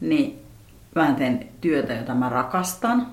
niin 0.00 0.42
mä 0.94 1.14
teen 1.18 1.48
työtä, 1.60 1.92
jota 1.92 2.14
mä 2.14 2.28
rakastan. 2.28 3.06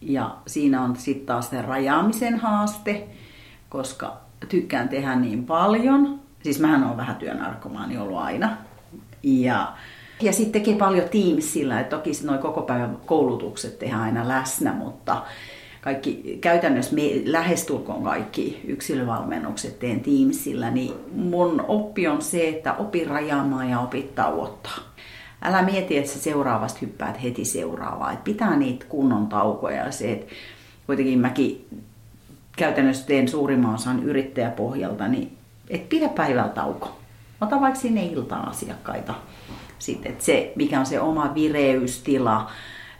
Ja 0.00 0.36
siinä 0.46 0.82
on 0.82 0.96
sitten 0.96 1.26
taas 1.26 1.50
se 1.50 1.62
rajaamisen 1.62 2.38
haaste, 2.38 3.08
koska 3.68 4.16
tykkään 4.48 4.88
tehdä 4.88 5.14
niin 5.14 5.44
paljon. 5.44 6.20
Siis 6.42 6.60
mähän 6.60 6.84
on 6.84 6.96
vähän 6.96 7.16
työnarkomaani 7.16 7.98
ollut 7.98 8.18
aina. 8.18 8.56
Ja, 9.22 9.72
ja 10.22 10.32
sitten 10.32 10.62
tekee 10.62 10.76
paljon 10.76 11.08
Teamsillä, 11.08 11.80
että 11.80 11.96
toki 11.96 12.10
noin 12.24 12.38
koko 12.38 12.62
päivän 12.62 12.96
koulutukset 13.06 13.78
tehdään 13.78 14.02
aina 14.02 14.28
läsnä, 14.28 14.72
mutta 14.72 15.22
kaikki, 15.80 16.38
käytännössä 16.40 16.94
me, 16.94 17.02
lähestulkoon 17.24 18.02
kaikki 18.02 18.60
yksilövalmennukset 18.66 19.78
teen 19.78 20.00
Teamsillä, 20.00 20.70
niin 20.70 20.94
mun 21.12 21.64
oppi 21.68 22.08
on 22.08 22.22
se, 22.22 22.48
että 22.48 22.74
opi 22.74 23.04
rajaamaan 23.04 23.70
ja 23.70 23.80
opi 23.80 24.10
tauottaa. 24.14 24.78
Älä 25.42 25.62
mieti, 25.62 25.98
että 25.98 26.10
sä 26.10 26.18
seuraavasta 26.18 26.78
hyppäät 26.82 27.22
heti 27.22 27.44
seuraavaa. 27.44 28.12
Että 28.12 28.24
pitää 28.24 28.56
niitä 28.56 28.86
kunnon 28.88 29.26
taukoja 29.26 29.84
ja 29.84 29.92
se, 29.92 30.12
että 30.12 30.34
kuitenkin 30.86 31.18
mäkin 31.18 31.66
käytännössä 32.56 33.06
teen 33.06 33.28
suurimman 33.28 33.74
osan 33.74 34.02
yrittäjäpohjalta, 34.02 35.08
niin 35.08 35.38
et 35.70 35.88
pidä 35.88 36.08
päivällä 36.08 36.48
tauko. 36.48 36.98
Ota 37.40 37.60
vaikka 37.60 37.80
sinne 37.80 38.04
ilta-asiakkaita. 38.04 39.14
Sitten, 39.78 40.12
että 40.12 40.24
se, 40.24 40.52
mikä 40.56 40.80
on 40.80 40.86
se 40.86 41.00
oma 41.00 41.34
vireystila, 41.34 42.50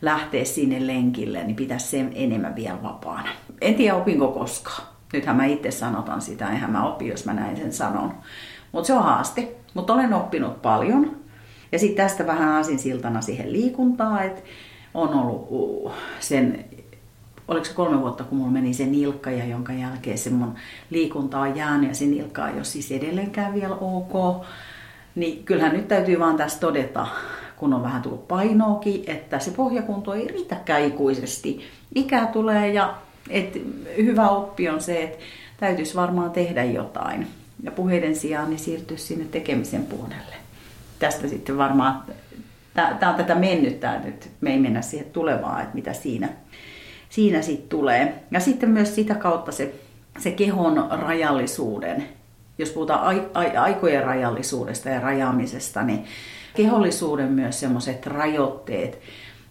lähteä 0.03 0.45
sinne 0.45 0.87
lenkille, 0.87 1.45
niin 1.45 1.57
pitäisi 1.57 1.87
sen 1.87 2.13
enemmän 2.15 2.57
vielä 2.57 2.83
vapaana. 2.83 3.29
En 3.61 3.75
tiedä 3.75 3.97
opinko 3.97 4.29
koskaan. 4.29 4.83
Nythän 5.13 5.37
mä 5.37 5.45
itse 5.45 5.71
sanotan 5.71 6.21
sitä, 6.21 6.51
eihän 6.51 6.71
mä 6.71 6.87
opi, 6.87 7.09
jos 7.09 7.25
mä 7.25 7.33
näin 7.33 7.57
sen 7.57 7.73
sanon. 7.73 8.15
Mutta 8.73 8.87
se 8.87 8.95
on 8.95 9.03
haaste. 9.03 9.57
Mutta 9.75 9.93
olen 9.93 10.15
oppinut 10.15 10.63
paljon. 10.63 11.17
Ja 11.73 11.79
sitten 11.79 12.05
tästä 12.05 12.27
vähän 12.27 12.55
asinsiltana 12.55 13.21
siihen 13.21 13.53
liikuntaa, 13.53 14.23
että 14.23 14.43
on 14.95 15.15
ollut 15.15 15.93
sen, 16.21 16.65
oliko 17.49 17.65
se 17.65 17.75
kolme 17.75 18.01
vuotta, 18.01 18.25
kun 18.25 18.39
mulla 18.39 18.51
meni 18.51 18.75
se 18.75 18.87
nilkka 18.87 19.31
ja 19.31 19.45
jonka 19.45 19.73
jälkeen 19.73 20.19
se 20.19 20.31
mun 20.31 20.55
liikunta 20.91 21.41
on 21.41 21.57
jäänyt 21.57 21.89
ja 21.89 21.95
se 21.95 22.05
nilkka 22.05 22.49
ei 22.49 22.55
ole 22.55 22.65
siis 22.65 22.93
edelleenkään 22.93 23.55
vielä 23.55 23.75
ok. 23.75 24.45
Niin 25.15 25.45
kyllähän 25.45 25.73
nyt 25.73 25.89
täytyy 25.89 26.19
vaan 26.19 26.37
tässä 26.37 26.61
todeta, 26.61 27.07
kun 27.57 27.75
on 27.75 27.83
vähän 27.83 28.03
tullut 28.03 28.29
painoakin, 28.29 29.05
että 29.07 29.39
se 29.39 29.51
pohjakunto 29.51 30.15
ei 30.15 30.29
riitäkään 30.29 30.85
ikuisesti. 30.85 31.61
Ikä 31.95 32.27
tulee 32.27 32.73
ja 32.73 32.95
Et 33.31 33.63
hyvä 33.97 34.29
oppi 34.29 34.69
on 34.69 34.81
se, 34.81 35.03
että 35.03 35.19
täytyisi 35.61 35.95
varmaan 35.95 36.31
tehdä 36.31 36.65
jotain. 36.65 37.27
Ja 37.63 37.71
puheiden 37.71 38.17
sijaan 38.17 38.51
niin 38.51 38.59
siirtyä 38.59 38.97
sinne 38.97 39.25
tekemisen 39.25 39.87
puolelle. 39.87 40.46
Tästä 40.99 41.29
sitten 41.29 41.59
varmaan, 41.59 42.03
tämä 42.75 43.11
on 43.11 43.15
tätä 43.15 43.35
mennyttä, 43.35 44.01
nyt 44.05 44.31
me 44.41 44.51
ei 44.51 44.59
mennä 44.59 44.83
siihen 44.83 45.11
tulevaan, 45.11 45.63
että 45.63 45.75
mitä 45.75 45.93
siinä, 45.93 46.29
siinä 47.09 47.43
sitten 47.43 47.69
tulee. 47.69 48.23
Ja 48.31 48.41
sitten 48.41 48.71
myös 48.71 48.95
sitä 48.95 49.15
kautta 49.15 49.53
se, 49.53 49.75
se 50.19 50.31
kehon 50.31 50.87
rajallisuuden, 50.91 52.09
jos 52.59 52.71
puhutaan 52.71 53.21
aikojen 53.59 54.05
rajallisuudesta 54.05 54.89
ja 54.89 55.01
rajaamisesta, 55.01 55.83
niin 55.83 56.05
kehollisuuden 56.55 57.33
myös 57.33 57.61
semmoiset 57.61 58.07
rajoitteet 58.07 59.01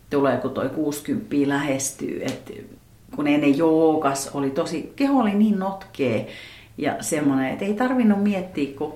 tulee, 0.09 0.37
kun 0.37 0.51
toi 0.51 0.69
60 0.69 1.35
lähestyy. 1.45 2.21
että 2.23 2.53
kun 3.15 3.27
ennen 3.27 3.57
joogas 3.57 4.29
oli 4.33 4.49
tosi, 4.49 4.93
keho 4.95 5.21
oli 5.21 5.33
niin 5.33 5.59
notkee 5.59 6.27
ja 6.77 6.95
semmoinen, 6.99 7.51
että 7.51 7.65
ei 7.65 7.73
tarvinnut 7.73 8.23
miettiä, 8.23 8.77
kun 8.77 8.93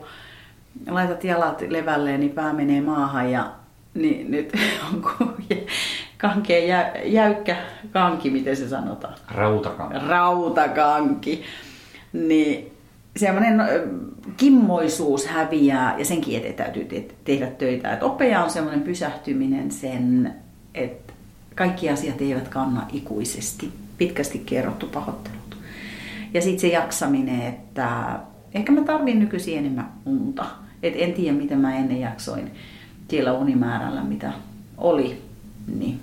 laitat 0.87 1.23
jalat 1.23 1.61
levälleen, 1.69 2.19
niin 2.19 2.31
pää 2.31 2.53
menee 2.53 2.81
maahan 2.81 3.31
ja 3.31 3.51
niin 3.93 4.31
nyt 4.31 4.53
on 4.93 5.03
kankea 6.17 6.65
jä, 6.65 6.91
jäykkä 7.05 7.55
kanki, 7.91 8.29
miten 8.29 8.55
se 8.55 8.69
sanotaan? 8.69 9.13
Rautakanki. 9.31 10.07
Rautakanki. 10.07 11.43
Niin 12.13 12.71
semmoinen 13.17 13.61
kimmoisuus 14.37 15.27
häviää 15.27 15.95
ja 15.97 16.05
senkin 16.05 16.37
eteen 16.37 16.53
täytyy 16.53 16.85
te- 16.85 17.15
tehdä 17.23 17.47
töitä. 17.47 17.93
Et 17.93 18.03
oppeja 18.03 18.43
on 18.43 18.49
semmoinen 18.49 18.81
pysähtyminen 18.81 19.71
sen, 19.71 20.35
että 20.73 21.13
kaikki 21.55 21.89
asiat 21.89 22.21
eivät 22.21 22.47
kanna 22.47 22.85
ikuisesti. 22.93 23.71
Pitkästi 23.97 24.39
kerrottu 24.45 24.87
pahoittelut. 24.87 25.57
Ja 26.33 26.41
sitten 26.41 26.59
se 26.59 26.67
jaksaminen, 26.67 27.41
että 27.41 28.19
ehkä 28.53 28.71
mä 28.71 28.81
tarvin 28.81 29.19
nykyisin 29.19 29.57
enemmän 29.57 29.91
unta. 30.05 30.45
Et 30.83 30.93
en 30.97 31.13
tiedä, 31.13 31.37
miten 31.37 31.59
mä 31.59 31.75
ennen 31.75 31.99
jaksoin 31.99 32.51
siellä 33.07 33.33
unimäärällä, 33.33 34.03
mitä 34.03 34.31
oli. 34.77 35.21
Niin. 35.67 35.99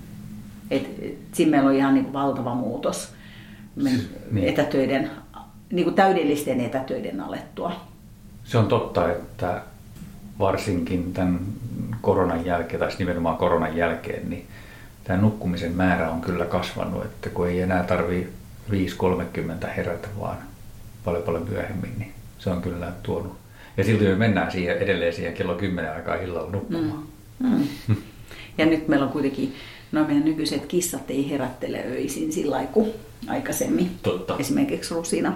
Et, 0.71 0.91
et, 1.03 1.19
siinä 1.33 1.51
meillä 1.51 1.71
on 1.71 1.77
ihan 1.77 1.95
niin 1.95 2.13
valtava 2.13 2.55
muutos 2.55 3.13
niin. 3.77 4.09
etätöiden 4.43 5.11
niin 5.73 5.85
kuin 5.85 5.97
täydellisten 5.97 6.61
etätöiden 6.61 7.21
alettua. 7.21 7.73
Se 8.45 8.59
on 8.59 8.67
totta, 8.67 9.13
että 9.13 9.63
varsinkin 10.39 11.13
tämän 11.13 11.41
koronan 12.01 12.45
jälkeen, 12.45 12.81
tai 12.81 12.91
siis 12.91 12.99
nimenomaan 12.99 13.37
koronan 13.37 13.77
jälkeen, 13.77 14.31
niin 14.31 14.47
tämä 15.05 15.21
nukkumisen 15.21 15.73
määrä 15.73 16.11
on 16.11 16.21
kyllä 16.21 16.45
kasvanut, 16.45 17.05
että 17.05 17.31
kun 17.31 17.49
ei 17.49 17.61
enää 17.61 17.83
tarvi 17.83 18.29
5.30 18.71 19.67
herätä, 19.77 20.09
vaan 20.21 20.37
paljon 21.05 21.23
paljon 21.23 21.49
myöhemmin, 21.49 21.95
niin 21.99 22.13
se 22.39 22.51
on 22.51 22.63
kyllä 22.63 22.93
tuonut. 23.03 23.39
Ja 23.77 23.85
silti 23.85 24.05
me 24.05 24.15
mennään 24.15 24.53
siihen, 24.53 24.79
edelleen 24.79 25.13
siihen 25.13 25.35
kello 25.35 25.55
10 25.55 25.93
aikaa 25.93 26.15
illalla 26.15 26.51
nukkumaan. 26.51 27.03
Mm. 27.39 27.49
Mm. 27.49 27.97
Ja 28.59 28.67
nyt 28.67 28.89
meillä 28.89 29.07
on 29.07 29.13
kuitenkin, 29.13 29.55
no 29.93 30.05
meidän 30.05 30.25
nykyiset 30.25 30.67
kissat 30.67 31.11
ei 31.11 31.31
herättele 31.31 31.85
öisin 31.87 32.33
sillä 32.33 32.65
kuin 32.73 32.93
aikaisemmin. 33.29 33.91
Totta. 34.03 34.37
Esimerkiksi 34.39 34.95
Rusina. 34.95 35.33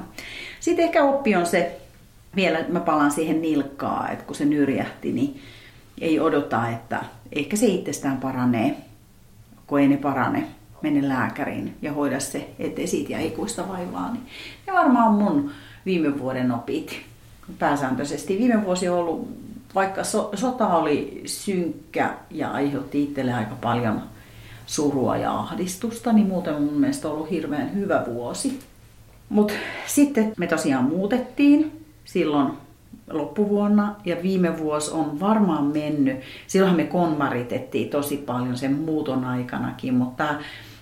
Sitten 0.61 0.85
ehkä 0.85 1.04
oppi 1.04 1.37
on 1.37 1.47
se, 1.47 1.80
vielä 2.37 2.64
mä 2.68 2.80
palaan 2.80 3.11
siihen 3.11 3.42
nilkkaa, 3.42 4.09
että 4.11 4.25
kun 4.25 4.35
se 4.35 4.44
nyrjähti, 4.44 5.12
niin 5.12 5.40
ei 6.00 6.20
odota, 6.20 6.68
että 6.68 7.04
ehkä 7.32 7.56
se 7.56 7.66
itsestään 7.66 8.16
paranee, 8.16 8.76
kun 9.66 9.80
ei 9.80 9.88
ne 9.88 9.97
parane. 9.97 10.47
Mene 10.82 11.09
lääkäriin 11.09 11.75
ja 11.82 11.92
hoida 11.92 12.20
se, 12.20 12.49
ettei 12.59 12.87
siitä 12.87 13.12
jää 13.12 13.20
ikuista 13.20 13.68
vaivaa. 13.68 14.12
Niin 14.12 14.26
ne 14.66 14.73
varmaan 14.73 15.14
mun 15.14 15.50
viime 15.87 16.18
vuoden 16.18 16.52
opit 16.52 17.00
pääsääntöisesti. 17.59 18.38
Viime 18.38 18.64
vuosi 18.64 18.88
on 18.88 18.99
ollut, 18.99 19.28
vaikka 19.75 20.05
so, 20.05 20.31
sota 20.35 20.68
oli 20.68 21.22
synkkä 21.27 22.14
ja 22.31 22.51
aiheutti 22.51 23.03
itselle 23.03 23.33
aika 23.33 23.55
paljon 23.61 24.03
surua 24.66 25.16
ja 25.16 25.38
ahdistusta, 25.38 26.12
niin 26.12 26.27
muuten 26.27 26.62
mun 26.62 26.81
mielestä 26.81 27.09
on 27.09 27.14
ollut 27.14 27.31
hirveän 27.31 27.75
hyvä 27.75 28.05
vuosi. 28.07 28.59
Mutta 29.29 29.55
sitten 29.87 30.33
me 30.38 30.46
tosiaan 30.46 30.85
muutettiin 30.85 31.85
silloin 32.05 32.53
loppuvuonna 33.11 33.94
ja 34.05 34.16
viime 34.22 34.59
vuosi 34.59 34.90
on 34.90 35.20
varmaan 35.20 35.64
mennyt. 35.64 36.16
Silloin 36.46 36.77
me 36.77 36.85
konmaritettiin 36.85 37.90
tosi 37.90 38.16
paljon 38.16 38.57
sen 38.57 38.72
muuton 38.72 39.25
aikanakin, 39.25 39.94
mutta 39.94 40.35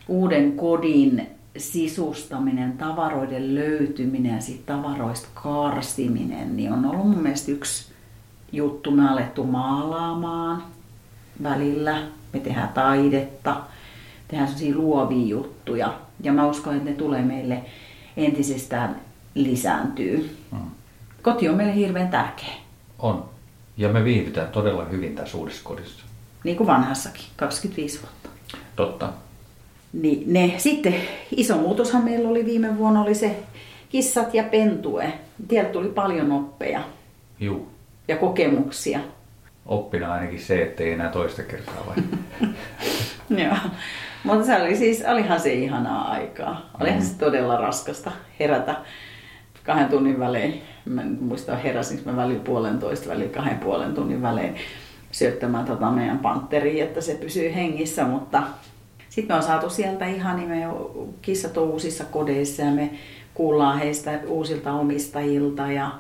uuden 0.09 0.53
kodin 0.53 1.38
sisustaminen, 1.59 2.79
tavaroiden 2.79 3.55
löytyminen 3.55 4.35
ja 4.35 4.41
siitä 4.41 4.75
tavaroista 4.75 5.29
karsiminen, 5.35 6.57
niin 6.57 6.73
on 6.73 6.87
ollut 6.87 7.07
mun 7.07 7.23
mielestä 7.23 7.53
yksi 7.53 7.93
juttu. 8.53 8.91
Me 8.91 9.09
alettu 9.11 9.45
maalaamaan 9.45 10.63
välillä, 11.43 12.03
me 12.33 12.41
tehdään 12.41 12.69
taidetta, 12.69 13.61
tehdään 14.29 14.49
sellaisia 14.49 14.77
luovia 14.77 15.27
juttuja. 15.27 15.95
Ja 16.21 16.33
mä 16.33 16.47
uskon, 16.47 16.77
että 16.77 16.91
ne 16.91 16.97
tulee 16.97 17.23
meille 17.23 17.65
entisestään 18.17 19.01
lisääntyy. 19.35 20.37
Mm. 20.53 20.59
Koti 21.23 21.49
on 21.49 21.57
meille 21.57 21.75
hirveän 21.75 22.09
tärkeä. 22.09 22.55
On. 22.99 23.25
Ja 23.77 23.89
me 23.89 24.05
viihdytään 24.05 24.49
todella 24.49 24.85
hyvin 24.85 25.15
tässä 25.15 25.39
uudessa 25.39 25.65
kodissa. 25.65 26.05
Niin 26.45 26.57
kuin 26.57 26.67
vanhassakin, 26.67 27.25
25 27.37 28.01
vuotta. 28.03 28.29
Totta. 28.77 29.13
Niin 29.93 30.33
ne, 30.33 30.55
sitten 30.57 30.95
iso 31.37 31.57
muutoshan 31.57 32.05
meillä 32.05 32.29
oli 32.29 32.45
viime 32.45 32.79
vuonna, 32.79 33.03
oli 33.03 33.15
se 33.15 33.37
kissat 33.89 34.35
ja 34.35 34.43
pentue. 34.45 35.13
Tieltä 35.49 35.73
tuli 35.73 35.89
paljon 35.89 36.33
oppeja. 36.33 36.81
Juu. 37.41 37.69
Ja 38.09 38.17
kokemuksia. 38.17 39.01
Oppina 39.67 40.13
ainakin 40.13 40.41
se, 40.41 40.63
että 40.63 40.83
ei 40.83 40.93
enää 40.93 41.09
toista 41.09 41.43
kertaa 41.43 41.87
vai? 41.87 41.97
Joo. 43.45 43.57
Mutta 44.25 44.47
se 44.47 44.63
oli 44.63 44.77
siis, 44.77 45.05
olihan 45.09 45.41
se 45.41 45.53
ihanaa 45.53 46.11
aikaa. 46.11 46.71
Olihan 46.81 46.99
mm. 46.99 47.05
se 47.05 47.19
todella 47.19 47.57
raskasta 47.57 48.13
herätä 48.41 48.77
kahden 49.65 49.89
tunnin 49.89 50.19
välein. 50.19 50.63
Mä 50.85 51.03
en 51.03 51.19
muista 51.21 51.57
heräsinkö 51.57 52.11
mä 52.11 52.17
väliin 52.17 52.41
puolentoista, 52.41 53.09
väliin 53.09 53.31
kahden 53.31 53.59
puolen 53.59 53.95
tunnin 53.95 54.23
välein 54.23 54.55
syöttämään 55.13 55.65
tota 55.65 55.91
meidän 55.91 56.19
pantteriin, 56.19 56.85
että 56.85 57.01
se 57.01 57.15
pysyy 57.15 57.55
hengissä, 57.55 58.05
mutta 58.05 58.43
sitten 59.19 59.37
me 59.37 59.39
on 59.39 59.47
saatu 59.47 59.71
sieltä 59.71 60.07
ihan, 60.07 60.37
niin 60.37 60.49
me 60.49 60.63
kissat 61.23 61.57
on 61.57 61.69
uusissa 61.69 62.05
kodeissa 62.05 62.63
ja 62.63 62.71
me 62.71 62.91
kuullaan 63.35 63.79
heistä 63.79 64.21
uusilta 64.27 64.73
omistajilta 64.73 65.73
ja 65.73 65.99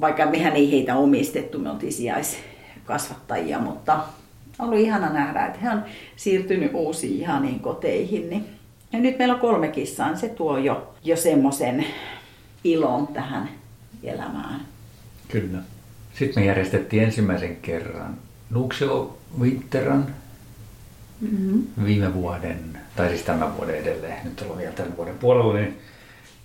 vaikka 0.00 0.26
mehän 0.26 0.56
ei 0.56 0.72
heitä 0.72 0.96
omistettu, 0.96 1.58
me 1.58 1.70
oltiin 1.70 1.92
sijaiskasvattajia, 1.92 3.58
mutta 3.58 3.94
on 4.58 4.68
ollut 4.68 4.78
ihana 4.78 5.12
nähdä, 5.12 5.46
että 5.46 5.58
he 5.58 5.70
on 5.70 5.84
siirtynyt 6.16 6.70
uusiin 6.74 7.20
ihaniin 7.20 7.60
koteihin. 7.60 8.30
Niin. 8.30 8.44
Ja 8.92 8.98
nyt 8.98 9.18
meillä 9.18 9.34
on 9.34 9.40
kolme 9.40 9.68
kissaa, 9.68 10.08
niin 10.08 10.18
se 10.18 10.28
tuo 10.28 10.58
jo, 10.58 10.94
jo 11.04 11.16
semmoisen 11.16 11.86
ilon 12.64 13.06
tähän 13.06 13.48
elämään. 14.02 14.60
Kyllä. 15.28 15.58
Sitten 16.14 16.42
me 16.42 16.46
järjestettiin 16.46 17.02
ensimmäisen 17.02 17.56
kerran 17.56 18.18
Nuxio 18.50 19.18
Winteran 19.40 20.06
mm-hmm. 21.20 21.84
viime 21.84 22.14
vuoden, 22.14 22.78
tai 22.96 23.08
siis 23.08 23.22
tämän 23.22 23.56
vuoden 23.56 23.74
edelleen, 23.74 24.16
nyt 24.24 24.40
ollaan 24.42 24.58
vielä 24.58 24.72
tämän 24.72 24.96
vuoden 24.96 25.18
puolella, 25.18 25.54
niin 25.54 25.78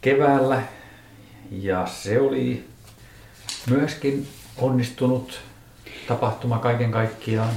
keväällä. 0.01 0.62
Ja 1.51 1.86
se 1.86 2.19
oli 2.19 2.65
myöskin 3.69 4.27
onnistunut 4.57 5.39
tapahtuma 6.07 6.60
kaiken 6.60 6.91
kaikkiaan. 6.91 7.53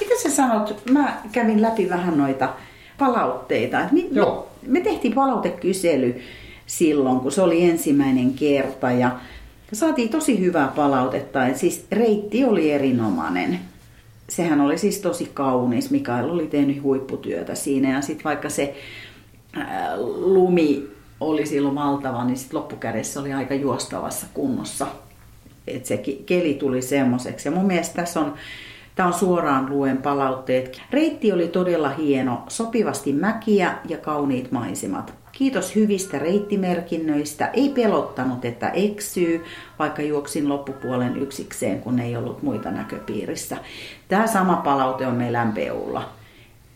Mitä 0.00 0.14
sä 0.22 0.30
sanot? 0.30 0.82
Mä 0.90 1.22
kävin 1.32 1.62
läpi 1.62 1.90
vähän 1.90 2.18
noita 2.18 2.54
palautteita. 2.98 3.78
Me, 3.92 4.00
Joo. 4.10 4.48
me 4.66 4.80
tehtiin 4.80 5.14
palautekysely 5.14 6.20
silloin, 6.66 7.20
kun 7.20 7.32
se 7.32 7.42
oli 7.42 7.64
ensimmäinen 7.70 8.34
kerta 8.34 8.90
ja 8.90 9.20
saatiin 9.72 10.08
tosi 10.08 10.40
hyvää 10.40 10.68
palautetta. 10.76 11.46
Et 11.46 11.56
siis 11.56 11.86
reitti 11.90 12.44
oli 12.44 12.70
erinomainen. 12.70 13.60
Sehän 14.28 14.60
oli 14.60 14.78
siis 14.78 14.98
tosi 14.98 15.30
kaunis. 15.34 15.90
Mikael 15.90 16.30
oli 16.30 16.46
tehnyt 16.46 16.82
huipputyötä 16.82 17.54
siinä 17.54 17.92
ja 17.92 18.00
sitten 18.00 18.24
vaikka 18.24 18.48
se 18.48 18.74
ää, 19.56 19.96
lumi 20.16 20.88
oli 21.20 21.46
silloin 21.46 21.74
valtava, 21.74 22.24
niin 22.24 22.36
sit 22.36 22.52
loppukädessä 22.52 23.20
oli 23.20 23.32
aika 23.32 23.54
juostavassa 23.54 24.26
kunnossa. 24.34 24.86
Et 25.66 25.86
se 25.86 25.96
keli 26.26 26.54
tuli 26.54 26.82
semmoiseksi. 26.82 27.48
Ja 27.48 27.52
mun 27.52 27.66
mielestä 27.66 27.94
tässä 27.94 28.20
on 28.20 28.34
Tämä 28.98 29.06
on 29.06 29.14
suoraan 29.14 29.70
luen 29.70 29.96
palautteet. 29.96 30.80
Reitti 30.90 31.32
oli 31.32 31.48
todella 31.48 31.88
hieno, 31.88 32.42
sopivasti 32.48 33.12
mäkiä 33.12 33.74
ja 33.88 33.98
kauniit 33.98 34.52
maisemat. 34.52 35.14
Kiitos 35.38 35.74
hyvistä 35.74 36.18
reittimerkinnöistä. 36.18 37.50
Ei 37.52 37.68
pelottanut, 37.68 38.44
että 38.44 38.68
eksyy, 38.68 39.44
vaikka 39.78 40.02
juoksin 40.02 40.48
loppupuolen 40.48 41.16
yksikseen, 41.16 41.80
kun 41.80 41.98
ei 41.98 42.16
ollut 42.16 42.42
muita 42.42 42.70
näköpiirissä. 42.70 43.56
Tämä 44.08 44.26
sama 44.26 44.56
palaute 44.56 45.06
on 45.06 45.14
meillä 45.14 45.44
MPUlla. 45.44 46.10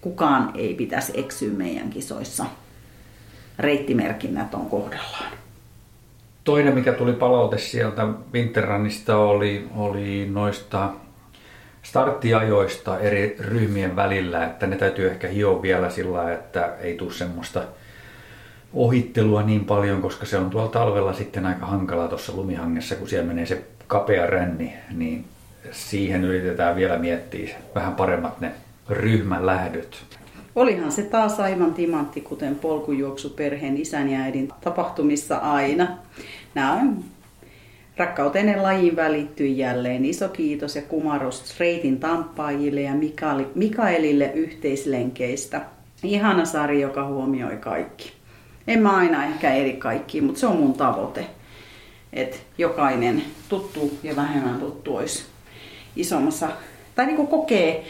Kukaan 0.00 0.52
ei 0.54 0.74
pitäisi 0.74 1.12
eksyä 1.20 1.52
meidän 1.52 1.90
kisoissa. 1.90 2.46
reittimerkinnät 3.58 4.54
on 4.54 4.66
kohdallaan. 4.66 5.32
Toinen, 6.44 6.74
mikä 6.74 6.92
tuli 6.92 7.12
palaute 7.12 7.58
sieltä 7.58 8.06
Winterrunista, 8.32 9.16
oli, 9.16 9.68
oli 9.76 10.28
noista 10.32 10.90
starttiajoista 11.82 12.98
eri 12.98 13.36
ryhmien 13.40 13.96
välillä, 13.96 14.44
että 14.44 14.66
ne 14.66 14.76
täytyy 14.76 15.10
ehkä 15.10 15.28
hioa 15.28 15.62
vielä 15.62 15.90
sillä 15.90 16.32
että 16.32 16.76
ei 16.80 16.94
tule 16.94 17.12
semmoista 17.12 17.62
ohittelua 18.74 19.42
niin 19.42 19.64
paljon, 19.64 20.02
koska 20.02 20.26
se 20.26 20.38
on 20.38 20.50
tuolla 20.50 20.68
talvella 20.68 21.12
sitten 21.12 21.46
aika 21.46 21.66
hankalaa 21.66 22.08
tuossa 22.08 22.36
lumihangessa, 22.36 22.94
kun 22.94 23.08
siellä 23.08 23.26
menee 23.26 23.46
se 23.46 23.64
kapea 23.86 24.26
ränni, 24.26 24.72
niin 24.94 25.24
siihen 25.70 26.24
yritetään 26.24 26.76
vielä 26.76 26.98
miettiä 26.98 27.56
vähän 27.74 27.94
paremmat 27.94 28.40
ne 28.40 28.52
ryhmän 28.88 29.46
lähdöt. 29.46 29.96
Olihan 30.56 30.92
se 30.92 31.02
taas 31.02 31.40
aivan 31.40 31.74
timantti, 31.74 32.20
kuten 32.20 32.54
polkujuoksu 32.54 33.30
perheen 33.30 33.76
isän 33.76 34.08
ja 34.08 34.20
äidin 34.20 34.48
tapahtumissa 34.60 35.36
aina. 35.36 35.88
Nämä 36.54 36.72
on 36.72 37.04
Rakkauteinen 37.96 38.62
lajiin 38.62 38.96
välittyy 38.96 39.46
jälleen 39.46 40.04
iso 40.04 40.28
kiitos 40.28 40.76
ja 40.76 40.82
kumaros 40.82 41.60
Reitin 41.60 42.00
tamppaajille 42.00 42.80
ja 42.80 42.92
Mikaelille 43.54 44.32
yhteislenkeistä. 44.34 45.60
Ihana 46.02 46.44
sarja, 46.44 46.80
joka 46.80 47.06
huomioi 47.06 47.56
kaikki. 47.56 48.21
En 48.66 48.82
mä 48.82 48.96
aina 48.96 49.24
ehkä 49.24 49.54
eri 49.54 49.72
kaikki, 49.72 50.20
mutta 50.20 50.40
se 50.40 50.46
on 50.46 50.56
mun 50.56 50.74
tavoite. 50.74 51.26
Että 52.12 52.36
jokainen 52.58 53.22
tuttu 53.48 53.98
ja 54.02 54.16
vähemmän 54.16 54.60
tuttu 54.60 54.96
olisi 54.96 55.24
isommassa, 55.96 56.48
tai 56.94 57.06
niin 57.06 57.26
kokee, 57.26 57.84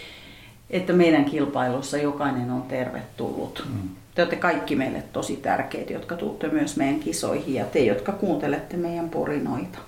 että 0.70 0.92
meidän 0.92 1.24
kilpailussa 1.24 1.96
jokainen 1.96 2.50
on 2.50 2.62
tervetullut. 2.62 3.66
Mm. 3.72 3.88
Te 4.14 4.22
olette 4.22 4.36
kaikki 4.36 4.76
meille 4.76 5.02
tosi 5.12 5.36
tärkeitä, 5.36 5.92
jotka 5.92 6.16
tuutte 6.16 6.48
myös 6.48 6.76
meidän 6.76 7.00
kisoihin 7.00 7.54
ja 7.54 7.64
te, 7.64 7.78
jotka 7.78 8.12
kuuntelette 8.12 8.76
meidän 8.76 9.08
porinoita. 9.08 9.78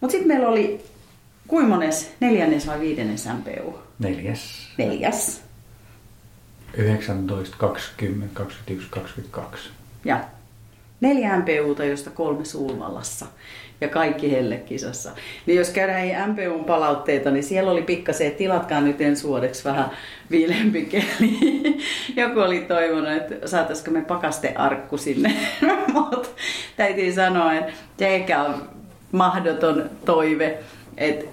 Mutta 0.00 0.12
sitten 0.12 0.28
meillä 0.28 0.48
oli, 0.48 0.84
kuinka 1.48 1.68
mones, 1.68 2.12
neljännes 2.20 2.66
vai 2.66 2.80
viidennes 2.80 3.26
MPU? 3.26 3.78
Neljäs. 3.98 4.68
Neljäs. 4.78 5.42
19, 6.74 7.56
20, 7.56 8.34
21, 8.34 8.88
22. 8.90 9.70
Ja 10.08 10.20
neljä 11.00 11.36
MPUta, 11.36 11.84
joista 11.84 12.10
kolme 12.10 12.44
Sulvallassa 12.44 13.26
ja 13.80 13.88
kaikki 13.88 14.32
hellekisassa. 14.32 15.10
Niin 15.46 15.58
jos 15.58 15.70
käydään 15.70 16.30
MPUn 16.30 16.64
palautteita, 16.64 17.30
niin 17.30 17.44
siellä 17.44 17.70
oli 17.70 17.82
pikkasen, 17.82 18.26
että 18.26 18.38
tilatkaa 18.38 18.80
nyt 18.80 19.00
ensi 19.00 19.28
vuodeksi 19.28 19.64
vähän 19.64 19.90
viilempi 20.30 20.84
keli. 20.84 21.38
Joku 22.22 22.40
oli 22.40 22.60
toivonut, 22.60 23.12
että 23.12 23.48
saataisiko 23.48 23.90
me 23.90 24.00
pakastearkku 24.00 24.96
sinne. 24.98 25.34
Mutta 25.92 26.28
täytyy 26.76 27.12
sanoa, 27.12 27.52
että 27.52 27.72
se 27.98 28.36
on 28.38 28.68
mahdoton 29.12 29.90
toive, 30.04 30.58
että 30.96 31.24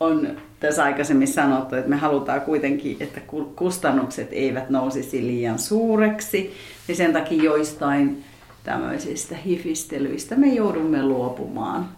on 0.00 0.36
tässä 0.60 0.84
aikaisemmin 0.84 1.28
sanottu, 1.28 1.76
että 1.76 1.90
me 1.90 1.96
halutaan 1.96 2.40
kuitenkin, 2.40 2.96
että 3.00 3.20
kustannukset 3.56 4.28
eivät 4.32 4.70
nousisi 4.70 5.26
liian 5.26 5.58
suureksi, 5.58 6.54
niin 6.90 6.96
sen 6.96 7.12
takia 7.12 7.42
joistain 7.42 8.24
tämmöisistä 8.64 9.36
hifistelyistä 9.36 10.36
me 10.36 10.46
joudumme 10.46 11.02
luopumaan. 11.02 11.88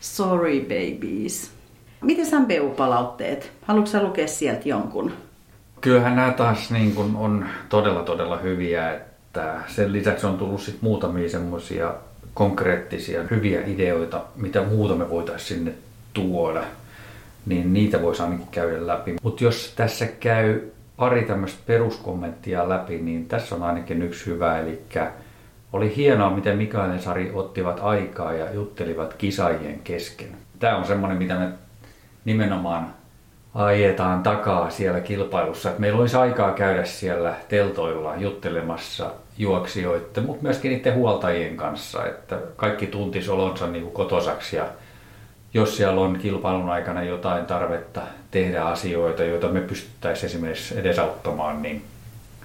Sorry 0.00 0.60
babies. 0.60 1.50
Miten 2.00 2.26
MPU-palautteet? 2.42 3.52
Haluatko 3.62 4.02
lukea 4.02 4.26
sieltä 4.26 4.68
jonkun? 4.68 5.12
Kyllähän 5.80 6.16
nämä 6.16 6.30
taas 6.30 6.70
niin 6.70 6.94
kuin 6.94 7.16
on 7.16 7.46
todella 7.68 8.02
todella 8.02 8.36
hyviä, 8.36 8.94
että 8.94 9.60
sen 9.66 9.92
lisäksi 9.92 10.26
on 10.26 10.38
tullut 10.38 10.60
sit 10.60 10.76
muutamia 10.80 11.28
semmoisia 11.28 11.94
konkreettisia 12.34 13.22
hyviä 13.30 13.60
ideoita, 13.66 14.20
mitä 14.36 14.62
muuta 14.62 14.94
me 14.94 15.10
voitaisiin 15.10 15.58
sinne 15.58 15.72
tuoda, 16.14 16.64
niin 17.46 17.72
niitä 17.72 18.02
voisi 18.02 18.22
ainakin 18.22 18.48
käydä 18.50 18.86
läpi. 18.86 19.16
Mutta 19.22 19.44
jos 19.44 19.72
tässä 19.76 20.06
käy 20.06 20.60
pari 20.98 21.22
tämmöistä 21.22 21.62
peruskommenttia 21.66 22.68
läpi, 22.68 22.98
niin 22.98 23.28
tässä 23.28 23.54
on 23.54 23.62
ainakin 23.62 24.02
yksi 24.02 24.26
hyvä, 24.26 24.58
eli 24.58 24.82
oli 25.72 25.96
hienoa, 25.96 26.30
miten 26.30 26.56
Mikael 26.56 26.92
ja 26.92 27.00
Sari 27.00 27.30
ottivat 27.34 27.80
aikaa 27.82 28.32
ja 28.32 28.52
juttelivat 28.52 29.14
kisaajien 29.14 29.80
kesken. 29.84 30.28
Tämä 30.58 30.76
on 30.76 30.84
semmoinen, 30.84 31.18
mitä 31.18 31.34
me 31.34 31.48
nimenomaan 32.24 32.94
ajetaan 33.54 34.22
takaa 34.22 34.70
siellä 34.70 35.00
kilpailussa. 35.00 35.68
Että 35.68 35.80
meillä 35.80 36.00
olisi 36.00 36.16
aikaa 36.16 36.52
käydä 36.52 36.84
siellä 36.84 37.34
teltoilla 37.48 38.16
juttelemassa 38.16 39.10
juoksijoiden, 39.38 40.24
mutta 40.26 40.42
myöskin 40.42 40.72
niiden 40.72 40.94
huoltajien 40.94 41.56
kanssa, 41.56 42.06
että 42.06 42.38
kaikki 42.56 42.86
tuntis 42.86 43.28
olonsa 43.28 43.66
niin 43.66 43.90
kotosaksi 43.90 44.56
ja 44.56 44.66
jos 45.54 45.76
siellä 45.76 46.00
on 46.00 46.18
kilpailun 46.18 46.70
aikana 46.70 47.02
jotain 47.02 47.46
tarvetta 47.46 48.00
tehdä 48.30 48.64
asioita, 48.64 49.24
joita 49.24 49.48
me 49.48 49.60
pystyttäisiin 49.60 50.26
esimerkiksi 50.30 50.78
edesauttamaan, 50.78 51.62
niin 51.62 51.82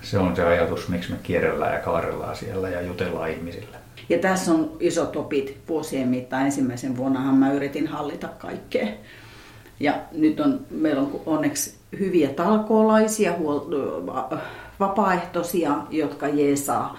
se 0.02 0.18
on 0.18 0.36
se 0.36 0.44
ajatus, 0.44 0.88
miksi 0.89 1.12
me 1.12 1.18
kierrellään 1.24 1.74
ja 1.74 1.80
kaarellaan 1.80 2.36
siellä 2.36 2.70
ja 2.70 2.82
jutellaan 2.82 3.32
ihmisille. 3.32 3.78
Ja 4.10 4.18
tässä 4.18 4.52
on 4.52 4.72
isot 4.80 5.16
opit 5.16 5.58
vuosien 5.68 6.08
mittaan. 6.08 6.46
Ensimmäisen 6.46 6.98
vuonnahan 6.98 7.36
mä 7.36 7.54
yritin 7.54 7.88
hallita 7.88 8.28
kaikkea. 8.28 8.88
Ja 9.80 9.94
nyt 10.12 10.39
on, 10.39 10.60
meillä 10.70 11.02
on 11.02 11.22
onneksi 11.26 11.76
hyviä 12.00 12.30
talkoolaisia, 12.30 13.34
vapaaehtoisia, 14.80 15.76
jotka 15.89 16.28
jeesaa 16.28 16.98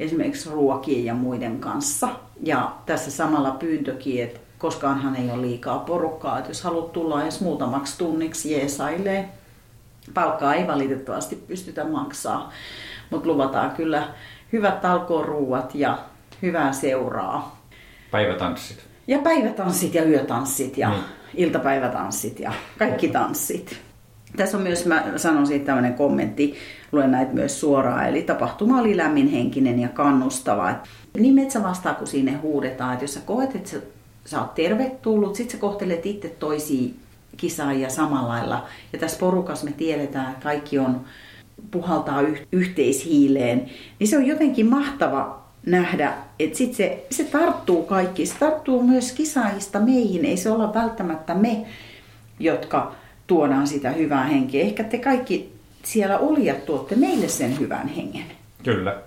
esimerkiksi 0.00 0.50
ruokien 0.50 1.04
ja 1.04 1.14
muiden 1.14 1.60
kanssa. 1.60 2.08
Ja 2.42 2.72
tässä 2.86 3.10
samalla 3.10 3.50
pyyntökin, 3.50 4.22
että 4.22 4.40
koskaanhan 4.62 5.16
ei 5.16 5.30
ole 5.30 5.42
liikaa 5.42 5.78
porukkaa, 5.78 6.38
että 6.38 6.50
jos 6.50 6.62
haluat 6.62 6.92
tulla 6.92 7.22
edes 7.22 7.40
muutamaksi 7.40 7.98
tunniksi 7.98 8.52
jeesailee, 8.52 9.28
palkkaa 10.14 10.54
ei 10.54 10.66
valitettavasti 10.66 11.36
pystytä 11.36 11.84
maksaa, 11.84 12.52
mutta 13.10 13.28
luvataan 13.28 13.70
kyllä 13.70 14.08
hyvät 14.52 14.80
talkooruuat 14.80 15.74
ja 15.74 15.98
hyvää 16.42 16.72
seuraa. 16.72 17.62
Päivätanssit. 18.10 18.78
Ja 19.06 19.18
päivätanssit 19.18 19.94
ja 19.94 20.04
yötanssit 20.04 20.78
ja 20.78 20.88
mm. 20.88 20.94
iltapäivätanssit 21.34 22.40
ja 22.40 22.52
kaikki 22.78 23.08
tanssit. 23.08 23.80
Tässä 24.36 24.56
on 24.56 24.62
myös, 24.62 24.86
mä 24.86 25.04
sanon 25.16 25.46
siitä 25.46 25.66
tämmöinen 25.66 25.94
kommentti, 25.94 26.58
luen 26.92 27.10
näitä 27.10 27.32
myös 27.32 27.60
suoraan, 27.60 28.08
eli 28.08 28.22
tapahtuma 28.22 28.80
oli 28.80 28.96
lämminhenkinen 28.96 29.78
ja 29.78 29.88
kannustava. 29.88 30.74
Niin 31.18 31.34
metsä 31.34 31.62
vastaa, 31.62 31.94
kun 31.94 32.06
sinne 32.06 32.32
huudetaan, 32.32 32.92
että 32.92 33.04
jos 33.04 33.14
sä 33.14 33.20
koet, 33.20 33.56
että 33.56 33.70
sä, 34.24 34.40
oot 34.40 34.54
tervetullut, 34.54 35.34
sit 35.34 35.50
sä 35.50 35.56
kohtelet 35.56 36.06
itse 36.06 36.28
toisia 36.28 36.90
kisaajia 37.36 37.90
samalla 37.90 38.28
lailla. 38.28 38.66
Ja 38.92 38.98
tässä 38.98 39.18
porukassa 39.18 39.64
me 39.64 39.72
tiedetään, 39.72 40.32
että 40.32 40.42
kaikki 40.42 40.78
on 40.78 41.00
puhaltaa 41.70 42.22
yhteishiileen, 42.52 43.70
niin 43.98 44.08
se 44.08 44.16
on 44.16 44.26
jotenkin 44.26 44.66
mahtava 44.66 45.42
nähdä, 45.66 46.14
että 46.38 46.58
sit 46.58 46.74
se, 46.74 47.06
se 47.10 47.24
tarttuu 47.24 47.82
kaikki. 47.82 48.26
Se 48.26 48.34
tarttuu 48.38 48.82
myös 48.82 49.12
kisaajista 49.12 49.80
meihin. 49.80 50.24
Ei 50.24 50.36
se 50.36 50.50
olla 50.50 50.74
välttämättä 50.74 51.34
me, 51.34 51.66
jotka 52.40 52.94
tuodaan 53.26 53.66
sitä 53.66 53.90
hyvää 53.90 54.24
henkeä. 54.24 54.62
Ehkä 54.62 54.84
te 54.84 54.98
kaikki 54.98 55.52
siellä 55.82 56.18
olijat 56.18 56.66
tuotte 56.66 56.96
meille 56.96 57.28
sen 57.28 57.60
hyvän 57.60 57.88
hengen. 57.88 58.24
Kyllä. 58.62 59.02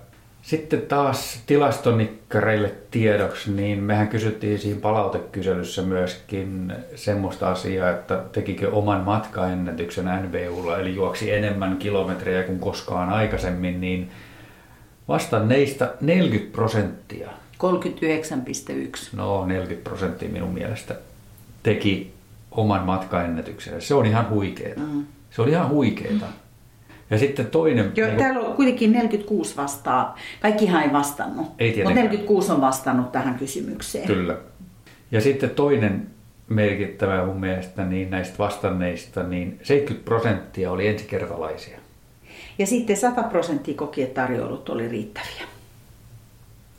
Sitten 0.46 0.82
taas 0.82 1.40
tilastonikkareille 1.46 2.74
tiedoksi, 2.90 3.50
niin 3.50 3.78
mehän 3.78 4.08
kysyttiin 4.08 4.58
siinä 4.58 4.80
palautekyselyssä 4.80 5.82
myöskin 5.82 6.72
semmoista 6.94 7.50
asiaa, 7.50 7.90
että 7.90 8.22
tekikö 8.32 8.70
oman 8.70 9.00
matkaennätyksen 9.00 10.04
NBUlla, 10.04 10.78
eli 10.78 10.94
juoksi 10.94 11.32
enemmän 11.32 11.76
kilometrejä 11.76 12.42
kuin 12.42 12.60
koskaan 12.60 13.08
aikaisemmin, 13.08 13.80
niin 13.80 14.10
vastanneista 15.08 15.88
40 16.00 16.52
prosenttia. 16.52 17.30
39,1. 17.30 17.36
No 19.12 19.46
40 19.46 19.88
prosenttia 19.88 20.28
minun 20.28 20.54
mielestä 20.54 20.94
teki 21.62 22.14
oman 22.50 22.82
matkaennätyksen. 22.86 23.82
Se 23.82 23.94
on 23.94 24.06
ihan 24.06 24.30
huikeeta. 24.30 24.80
Mm. 24.80 25.06
Se 25.30 25.42
oli 25.42 25.50
ihan 25.50 25.68
huikeeta. 25.68 26.26
Ja 27.10 27.18
sitten 27.18 27.46
toinen... 27.46 27.92
Jo, 27.96 28.06
niin 28.06 28.18
täällä 28.18 28.40
on 28.40 28.54
kuitenkin 28.54 28.92
46 28.92 29.56
vastaa. 29.56 30.18
Kaikkihan 30.40 30.82
ei 30.82 30.92
vastannut. 30.92 31.46
Ei 31.58 31.76
Mutta 31.76 31.94
46 31.94 32.52
on 32.52 32.60
vastannut 32.60 33.12
tähän 33.12 33.34
kysymykseen. 33.34 34.06
Kyllä. 34.06 34.36
Ja 35.10 35.20
sitten 35.20 35.50
toinen 35.50 36.06
merkittävä 36.48 37.26
mun 37.26 37.40
mielestä 37.40 37.84
niin 37.84 38.10
näistä 38.10 38.38
vastanneista, 38.38 39.22
niin 39.22 39.58
70 39.62 40.04
prosenttia 40.04 40.70
oli 40.70 40.88
ensikertalaisia. 40.88 41.78
Ja 42.58 42.66
sitten 42.66 42.96
100 42.96 43.22
prosenttia 43.22 43.74
koki, 43.74 44.02
että 44.02 44.20
tarjoulut 44.20 44.68
oli 44.68 44.88
riittäviä. 44.88 45.42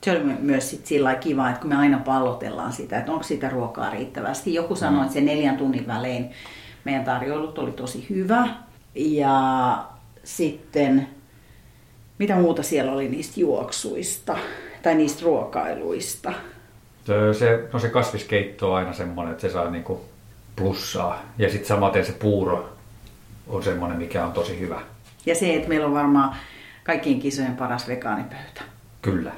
Se 0.04 0.12
oli 0.12 0.20
myös 0.40 0.70
sit 0.70 0.86
sillä 0.86 1.16
kiva, 1.16 1.50
että 1.50 1.62
kun 1.62 1.70
me 1.70 1.76
aina 1.76 1.98
pallotellaan 1.98 2.74
sitä, 2.74 2.98
että 2.98 3.12
onko 3.12 3.24
sitä 3.24 3.50
ruokaa 3.50 3.90
riittävästi. 3.90 4.54
Joku 4.54 4.76
sanoi, 4.76 5.02
että 5.02 5.14
se 5.14 5.22
neljän 5.22 5.58
tunnin 5.58 5.88
välein 5.88 6.30
meidän 6.84 7.04
tarjoulut 7.04 7.60
oli 7.60 7.72
tosi 7.72 8.06
hyvä. 8.10 8.48
Ja 8.96 9.86
sitten, 10.28 11.08
mitä 12.20 12.36
muuta 12.36 12.64
siellä 12.64 12.92
oli 12.92 13.10
niistä 13.10 13.40
juoksuista? 13.40 14.38
tai 14.88 14.96
niistä 14.96 15.26
ruokailuista? 15.26 16.34
Se, 17.34 17.68
no 17.74 17.80
se 17.80 17.90
kasviskeitto 17.90 18.72
on 18.72 18.78
aina 18.78 18.94
semmoinen, 18.94 19.32
että 19.32 19.42
se 19.42 19.54
saa 19.54 19.70
niinku 19.70 20.02
plussaa. 20.56 21.22
Ja 21.38 21.50
sitten 21.50 21.68
samaten 21.68 22.06
se 22.06 22.12
puuro 22.12 22.70
on 23.48 23.64
semmoinen, 23.64 23.98
mikä 23.98 24.26
on 24.26 24.32
tosi 24.32 24.60
hyvä. 24.60 24.82
Ja 25.26 25.36
se, 25.36 25.56
että 25.56 25.70
meillä 25.70 25.86
on 25.86 25.94
varmaan 25.94 26.36
kaikkien 26.84 27.20
kisojen 27.20 27.56
paras 27.56 27.88
vegaanipöytä. 27.88 28.62
Kyllä, 29.02 29.32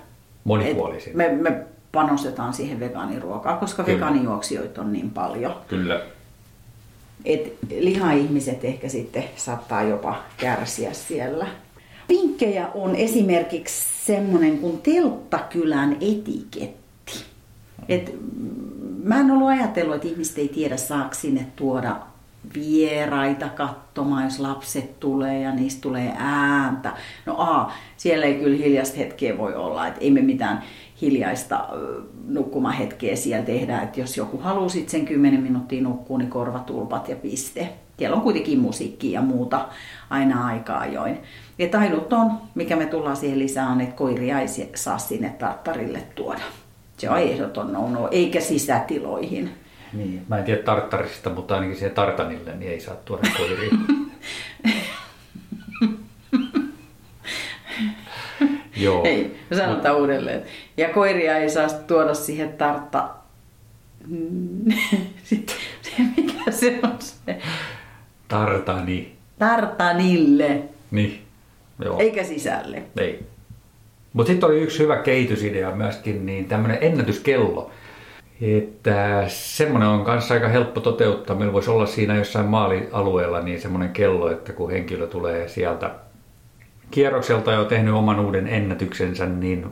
monipuolisin. 0.43 1.09
Et 1.09 1.15
me, 1.15 1.49
me 1.49 1.63
panostetaan 1.91 2.53
siihen 2.53 2.79
vegaaniruokaan, 2.79 3.57
koska 3.57 3.83
Kyllä. 3.83 3.95
vegaanijuoksijoita 3.95 4.81
on 4.81 4.93
niin 4.93 5.09
paljon. 5.09 5.55
Kyllä. 5.67 6.01
Et 7.25 7.57
liha-ihmiset 7.79 8.65
ehkä 8.65 8.89
sitten 8.89 9.23
saattaa 9.35 9.83
jopa 9.83 10.23
kärsiä 10.37 10.93
siellä. 10.93 11.47
Vinkkejä 12.09 12.67
on 12.73 12.95
esimerkiksi 12.95 14.05
semmoinen 14.05 14.57
kuin 14.57 14.81
telttakylän 14.81 15.93
etiketti. 15.93 17.23
Et 17.89 18.15
mä 19.03 19.19
en 19.19 19.31
ollut 19.31 19.47
ajatellut, 19.47 19.95
että 19.95 20.07
ihmiset 20.07 20.37
ei 20.37 20.47
tiedä 20.47 20.77
saako 20.77 21.13
sinne 21.13 21.47
tuoda 21.55 21.95
vieraita 22.53 23.49
katsomaan, 23.49 24.23
jos 24.23 24.39
lapset 24.39 24.99
tulee 24.99 25.39
ja 25.41 25.55
niistä 25.55 25.81
tulee 25.81 26.13
ääntä. 26.17 26.93
No 27.25 27.35
a, 27.37 27.71
siellä 27.97 28.25
ei 28.25 28.35
kyllä 28.35 28.57
hiljaista 28.57 28.97
hetkeä 28.97 29.37
voi 29.37 29.55
olla, 29.55 29.87
että 29.87 29.99
ei 29.99 30.11
me 30.11 30.21
mitään 30.21 30.63
hiljaista 31.01 31.67
nukkumahetkeä 32.27 33.15
siellä 33.15 33.45
tehdä, 33.45 33.81
että 33.81 33.99
jos 33.99 34.17
joku 34.17 34.37
haluaa 34.37 34.69
sit 34.69 34.89
sen 34.89 35.05
10 35.05 35.41
minuuttia 35.41 35.81
nukkua, 35.81 36.17
niin 36.17 36.29
korvatulpat 36.29 37.09
ja 37.09 37.15
piste. 37.15 37.69
Siellä 37.97 38.15
on 38.15 38.21
kuitenkin 38.21 38.59
musiikkia 38.59 39.19
ja 39.19 39.25
muuta 39.25 39.67
aina 40.09 40.45
aika 40.45 40.77
ajoin. 40.77 41.17
Ja 41.57 41.79
ainut 41.79 42.13
on, 42.13 42.31
mikä 42.55 42.75
me 42.75 42.85
tullaan 42.85 43.17
siihen 43.17 43.39
lisää, 43.39 43.69
on, 43.69 43.81
että 43.81 43.95
koiria 43.95 44.39
ei 44.39 44.47
saa 44.75 44.97
sinne 44.97 45.29
tarttarille 45.29 46.03
tuoda. 46.15 46.41
Se 46.97 47.09
on 47.09 47.19
ehdoton 47.19 47.73
no, 47.73 48.07
eikä 48.11 48.41
sisätiloihin. 48.41 49.49
Niin. 49.93 50.21
Mä 50.27 50.37
en 50.37 50.43
tiedä 50.43 50.63
tarttarista, 50.63 51.29
mutta 51.29 51.55
ainakin 51.55 51.75
siihen 51.75 51.95
tartanille 51.95 52.55
niin 52.55 52.71
ei 52.71 52.79
saa 52.79 52.95
tuoda 52.95 53.29
koiria. 53.37 53.69
Joo. 58.79 59.03
Ei, 59.05 59.35
sanotaan 59.53 59.95
uudelleen. 59.97 60.43
Ja 60.77 60.89
koiria 60.89 61.37
ei 61.37 61.49
saa 61.49 61.69
tuoda 61.69 62.13
siihen 62.13 62.53
tartta... 62.53 63.09
Sitten 65.23 65.55
se, 65.81 65.91
mikä 66.17 66.51
se 66.51 66.79
on 66.83 66.95
se? 66.99 67.37
Tartani. 68.27 69.15
Tartanille, 69.39 70.61
Niin. 70.91 71.21
Joo. 71.83 71.99
eikä 71.99 72.23
sisälle. 72.23 72.83
Ei. 72.97 73.19
Mutta 74.13 74.31
sitten 74.31 74.49
oli 74.49 74.61
yksi 74.61 74.79
hyvä 74.79 74.97
kehitysidea 74.97 75.71
myöskin, 75.71 76.25
niin 76.25 76.45
tämmöinen 76.45 76.77
ennätyskello. 76.81 77.71
Että 78.41 79.23
semmoinen 79.27 79.89
on 79.89 80.05
kanssa 80.05 80.33
aika 80.33 80.47
helppo 80.47 80.79
toteuttaa. 80.79 81.35
Meillä 81.35 81.53
voisi 81.53 81.69
olla 81.69 81.85
siinä 81.85 82.15
jossain 82.15 82.45
maalialueella 82.45 83.41
niin 83.41 83.61
semmoinen 83.61 83.89
kello, 83.89 84.31
että 84.31 84.53
kun 84.53 84.71
henkilö 84.71 85.07
tulee 85.07 85.47
sieltä 85.47 85.91
kierrokselta 86.91 87.51
ja 87.51 87.59
on 87.59 87.65
tehnyt 87.65 87.93
oman 87.93 88.19
uuden 88.19 88.47
ennätyksensä, 88.47 89.25
niin 89.25 89.65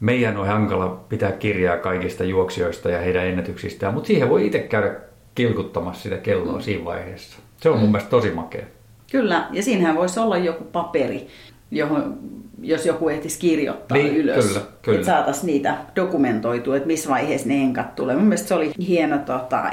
meidän 0.00 0.36
on 0.36 0.46
hankala 0.46 1.04
pitää 1.08 1.32
kirjaa 1.32 1.76
kaikista 1.76 2.24
juoksijoista 2.24 2.90
ja 2.90 3.00
heidän 3.00 3.26
ennätyksistään, 3.26 3.94
mutta 3.94 4.06
siihen 4.06 4.28
voi 4.28 4.46
itse 4.46 4.58
käydä 4.58 4.94
kilkuttamassa 5.34 6.02
sitä 6.02 6.16
kelloa 6.16 6.60
siinä 6.60 6.84
vaiheessa. 6.84 7.38
Se 7.56 7.68
on 7.68 7.78
mun 7.78 7.88
mielestä 7.90 8.10
tosi 8.10 8.30
makea. 8.30 8.64
Kyllä, 9.12 9.46
ja 9.52 9.62
siinähän 9.62 9.96
voisi 9.96 10.20
olla 10.20 10.36
joku 10.38 10.64
paperi, 10.64 11.26
johon, 11.70 12.18
jos 12.62 12.86
joku 12.86 13.08
ehtisi 13.08 13.38
kirjoittaa 13.38 13.98
Niin, 13.98 14.16
ylös. 14.16 14.46
kyllä, 14.46 14.60
kyllä. 14.82 14.98
Että 14.98 15.12
saataisiin 15.12 15.46
niitä 15.46 15.76
dokumentoitua, 15.96 16.76
että 16.76 16.86
missä 16.86 17.10
vaiheessa 17.10 17.48
ne 17.48 17.54
enkat 17.54 17.94
tulee. 17.94 18.16
Mun 18.16 18.24
mielestä 18.24 18.48
se 18.48 18.54
oli 18.54 18.72
hieno 18.88 19.18
tota, 19.18 19.70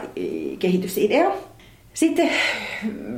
kehitysidea. 0.60 1.32
Sitten 1.94 2.30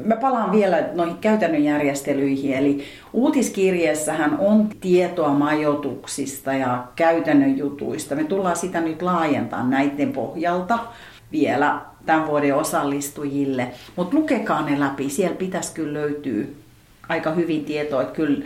mä 0.05 0.15
palaan 0.15 0.51
vielä 0.51 0.89
noihin 0.93 1.17
käytännön 1.17 1.63
järjestelyihin, 1.63 2.53
eli 2.53 2.83
uutiskirjeessähän 3.13 4.37
on 4.39 4.69
tietoa 4.81 5.29
majoituksista 5.29 6.53
ja 6.53 6.83
käytännön 6.95 7.57
jutuista. 7.57 8.15
Me 8.15 8.23
tullaan 8.23 8.55
sitä 8.55 8.81
nyt 8.81 9.01
laajentamaan 9.01 9.69
näiden 9.69 10.13
pohjalta 10.13 10.79
vielä 11.31 11.81
tämän 12.05 12.27
vuoden 12.27 12.55
osallistujille, 12.55 13.67
mutta 13.95 14.17
lukekaa 14.17 14.69
ne 14.69 14.79
läpi, 14.79 15.09
siellä 15.09 15.35
pitäisi 15.35 15.73
kyllä 15.73 15.93
löytyä 15.93 16.45
aika 17.09 17.31
hyvin 17.31 17.65
tietoa, 17.65 18.01
että 18.01 18.15
kyllä 18.15 18.45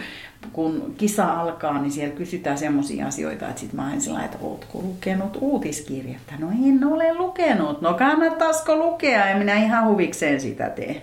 kun 0.54 0.94
kisa 0.98 1.26
alkaa, 1.26 1.82
niin 1.82 1.92
siellä 1.92 2.16
kysytään 2.16 2.58
semmoisia 2.58 3.08
asioita, 3.08 3.48
että 3.48 3.60
sitten 3.60 3.80
mä 3.80 3.86
aina 3.86 4.00
sillä 4.00 4.24
että 4.24 4.38
ootko 4.42 4.80
lukenut 4.82 5.38
uutiskirjettä? 5.42 6.34
No 6.40 6.48
en 6.68 6.84
ole 6.84 7.14
lukenut. 7.14 7.82
No 7.82 7.94
kannattaisiko 7.94 8.76
lukea? 8.76 9.26
En 9.26 9.38
minä 9.38 9.56
ihan 9.56 9.88
huvikseen 9.88 10.42
sitä 10.42 10.70
tee. 10.70 11.02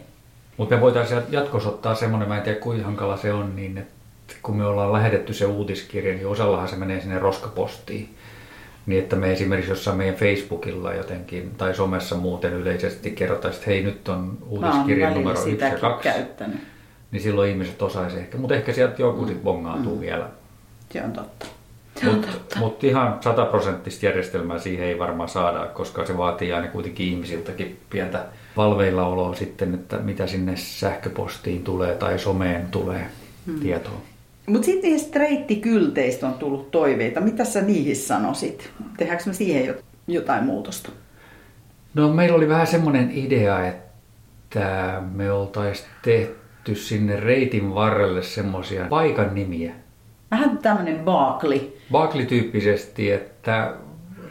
Mutta 0.57 0.75
me 0.75 0.81
voitaisiin 0.81 1.22
jatkossa 1.31 1.68
ottaa 1.68 1.94
semmoinen, 1.94 2.29
mä 2.29 2.37
en 2.37 2.42
tiedä 2.42 2.61
kuinka 2.61 2.85
hankala 2.85 3.16
se 3.16 3.33
on, 3.33 3.57
niin 3.57 3.79
että 3.79 4.35
kun 4.42 4.57
me 4.57 4.66
ollaan 4.66 4.92
lähetetty 4.92 5.35
se 5.35 5.46
uutiskirja, 5.46 6.14
niin 6.14 6.27
osallahan 6.27 6.68
se 6.68 6.77
menee 6.77 7.01
sinne 7.01 7.18
roskapostiin. 7.18 8.09
Niin 8.87 9.03
että 9.03 9.16
me 9.16 9.33
esimerkiksi 9.33 9.70
jossain 9.70 9.96
meidän 9.96 10.14
Facebookilla 10.14 10.94
jotenkin 10.94 11.51
tai 11.59 11.75
somessa 11.75 12.16
muuten 12.16 12.53
yleisesti 12.53 13.11
kerrotaan, 13.11 13.55
että 13.55 13.66
hei 13.66 13.83
nyt 13.83 14.09
on 14.09 14.18
Mä 14.18 14.25
oon 14.25 14.49
uutiskirja 14.49 15.07
välillä 15.07 15.22
numero 15.22 15.40
1 15.40 15.51
ja 15.51 15.55
sitäkin 15.55 15.81
2. 15.81 16.09
käyttänyt. 16.09 16.61
Niin 17.10 17.22
silloin 17.22 17.50
ihmiset 17.50 17.82
osaisi 17.82 18.18
ehkä, 18.18 18.38
mutta 18.38 18.54
ehkä 18.54 18.72
sieltä 18.72 19.02
joku 19.02 19.20
Mm. 19.20 19.26
sitten 19.26 19.44
bongaatuu 19.44 20.00
vielä. 20.00 20.28
Se 20.92 21.02
on 21.04 21.12
totta. 21.12 21.46
Mutta 22.04 22.28
mut 22.58 22.84
ihan 22.84 23.18
sataprosenttista 23.20 24.06
järjestelmää 24.06 24.58
siihen 24.58 24.86
ei 24.86 24.98
varmaan 24.98 25.28
saada, 25.28 25.66
koska 25.66 26.06
se 26.06 26.16
vaatii 26.18 26.52
aina 26.52 26.68
kuitenkin 26.68 27.06
ihmisiltäkin 27.06 27.78
pientä 27.90 28.24
valveillaoloa 28.56 29.34
sitten, 29.34 29.74
että 29.74 29.96
mitä 29.96 30.26
sinne 30.26 30.56
sähköpostiin 30.56 31.64
tulee 31.64 31.94
tai 31.94 32.18
someen 32.18 32.66
tulee 32.70 33.06
Hmm. 33.46 33.60
tietoa. 33.60 34.00
Mutta 34.46 34.66
sitten 34.66 34.90
niistä 34.90 35.18
reittikylteistä 35.18 36.26
on 36.26 36.34
tullut 36.34 36.70
toiveita. 36.70 37.20
Mitä 37.20 37.44
sä 37.44 37.60
niihin 37.62 37.96
sanoisit? 37.96 38.70
Tehdäänkö 38.96 39.24
me 39.26 39.32
siihen 39.32 39.66
jo- 39.66 39.74
jotain 40.06 40.44
muutosta? 40.44 40.88
No 41.94 42.12
meillä 42.12 42.36
oli 42.36 42.48
vähän 42.48 42.66
semmoinen 42.66 43.10
idea, 43.14 43.66
että 43.66 45.02
me 45.14 45.32
oltaisiin 45.32 45.88
tehty 46.04 46.36
sinne 46.74 47.20
reitin 47.20 47.74
varrelle 47.74 48.22
semmoisia 48.22 48.87
paikan 48.87 49.35
nimiä. 49.35 49.72
Vähän 50.31 50.59
tämmöinen 50.59 50.98
baakli. 50.98 51.76
Baakli-tyyppisesti, 51.92 53.11
että 53.11 53.74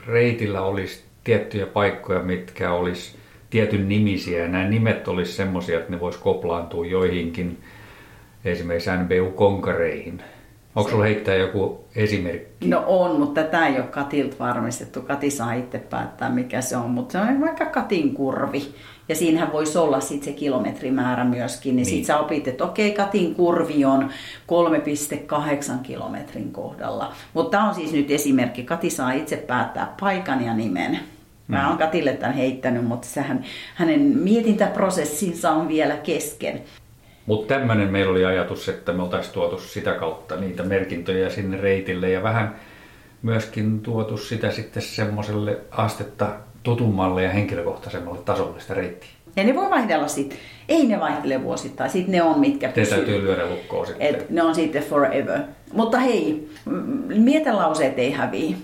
reitillä 0.07 0.61
olisi 0.61 1.03
tiettyjä 1.23 1.65
paikkoja, 1.65 2.19
mitkä 2.19 2.71
olisi 2.71 3.17
tietyn 3.49 3.89
nimisiä 3.89 4.39
ja 4.39 4.47
nämä 4.47 4.63
nimet 4.67 5.07
olisi 5.07 5.33
semmoisia, 5.33 5.79
että 5.79 5.91
ne 5.91 5.99
vois 5.99 6.17
koplaantua 6.17 6.85
joihinkin 6.85 7.57
esimerkiksi 8.45 8.89
NBU-konkareihin. 8.89 10.21
Onko 10.75 10.89
sulla 10.89 11.03
heittää 11.03 11.35
joku 11.35 11.85
esimerkki? 11.95 12.67
No 12.67 12.83
on, 12.87 13.19
mutta 13.19 13.43
tätä 13.43 13.67
ei 13.67 13.75
ole 13.75 13.87
Katilta 13.87 14.35
varmistettu. 14.39 15.01
Kati 15.01 15.31
saa 15.31 15.53
itse 15.53 15.79
päättää, 15.79 16.29
mikä 16.29 16.61
se 16.61 16.77
on. 16.77 16.89
Mutta 16.89 17.11
se 17.11 17.17
on 17.17 17.41
vaikka 17.41 17.65
Katin 17.65 18.13
kurvi. 18.13 18.75
Ja 19.09 19.15
siinähän 19.15 19.51
voisi 19.51 19.77
olla 19.77 19.99
sit 19.99 20.23
se 20.23 20.31
kilometrimäärä 20.31 21.23
myöskin. 21.23 21.75
Niin, 21.75 21.75
niin. 21.75 21.91
Niin. 21.91 21.97
sit 21.97 22.05
sä 22.05 22.19
opit, 22.19 22.47
että 22.47 22.63
okei, 22.63 22.91
Katin 22.91 23.35
kurvi 23.35 23.85
on 23.85 24.09
3,8 25.31 25.71
kilometrin 25.83 26.51
kohdalla. 26.51 27.13
Mutta 27.33 27.57
tämä 27.57 27.69
on 27.69 27.75
siis 27.75 27.93
nyt 27.93 28.11
esimerkki. 28.11 28.63
Kati 28.63 28.89
saa 28.89 29.11
itse 29.11 29.37
päättää 29.37 29.93
paikan 29.99 30.45
ja 30.45 30.53
nimen. 30.53 30.99
Mä 31.47 31.69
oon 31.69 31.77
Katille 31.77 32.13
tämän 32.13 32.35
heittänyt, 32.35 32.85
mutta 32.85 33.07
sehän, 33.07 33.43
hänen 33.75 34.01
mietintäprosessinsa 34.01 35.51
on 35.51 35.67
vielä 35.67 35.97
kesken. 35.97 36.61
Mutta 37.25 37.53
tämmöinen 37.53 37.91
meillä 37.91 38.11
oli 38.11 38.25
ajatus, 38.25 38.69
että 38.69 38.93
me 38.93 39.03
oltaisiin 39.03 39.33
tuotu 39.33 39.57
sitä 39.59 39.93
kautta 39.93 40.35
niitä 40.35 40.63
merkintöjä 40.63 41.29
sinne 41.29 41.57
reitille 41.57 42.09
ja 42.09 42.23
vähän 42.23 42.55
myöskin 43.21 43.79
tuotu 43.79 44.17
sitä 44.17 44.51
sitten 44.51 44.83
semmoiselle 44.83 45.57
astetta 45.71 46.27
tutummalle 46.63 47.23
ja 47.23 47.29
henkilökohtaisemmalle 47.29 48.19
tasolle 48.25 48.59
sitä 48.59 48.73
reittiä. 48.73 49.09
Ja 49.35 49.43
ne 49.43 49.55
voi 49.55 49.69
vaihdella 49.69 50.07
sitten. 50.07 50.37
Ei 50.69 50.87
ne 50.87 50.99
vaihtele 50.99 51.43
vuosittain. 51.43 51.89
Sitten 51.89 52.11
ne 52.11 52.23
on 52.23 52.39
mitkä 52.39 52.67
Te 52.67 52.81
pysyy. 52.81 52.97
täytyy 52.97 53.23
lyödä 53.23 53.45
lukkoon 53.45 53.87
sitten. 53.87 54.15
Et 54.15 54.29
ne 54.29 54.43
on 54.43 54.55
sitten 54.55 54.83
forever. 54.83 55.39
Mutta 55.73 55.99
hei, 55.99 56.49
mm, 56.65 56.73
mietelauseet 57.17 57.99
ei 57.99 58.11
häviä. 58.11 58.55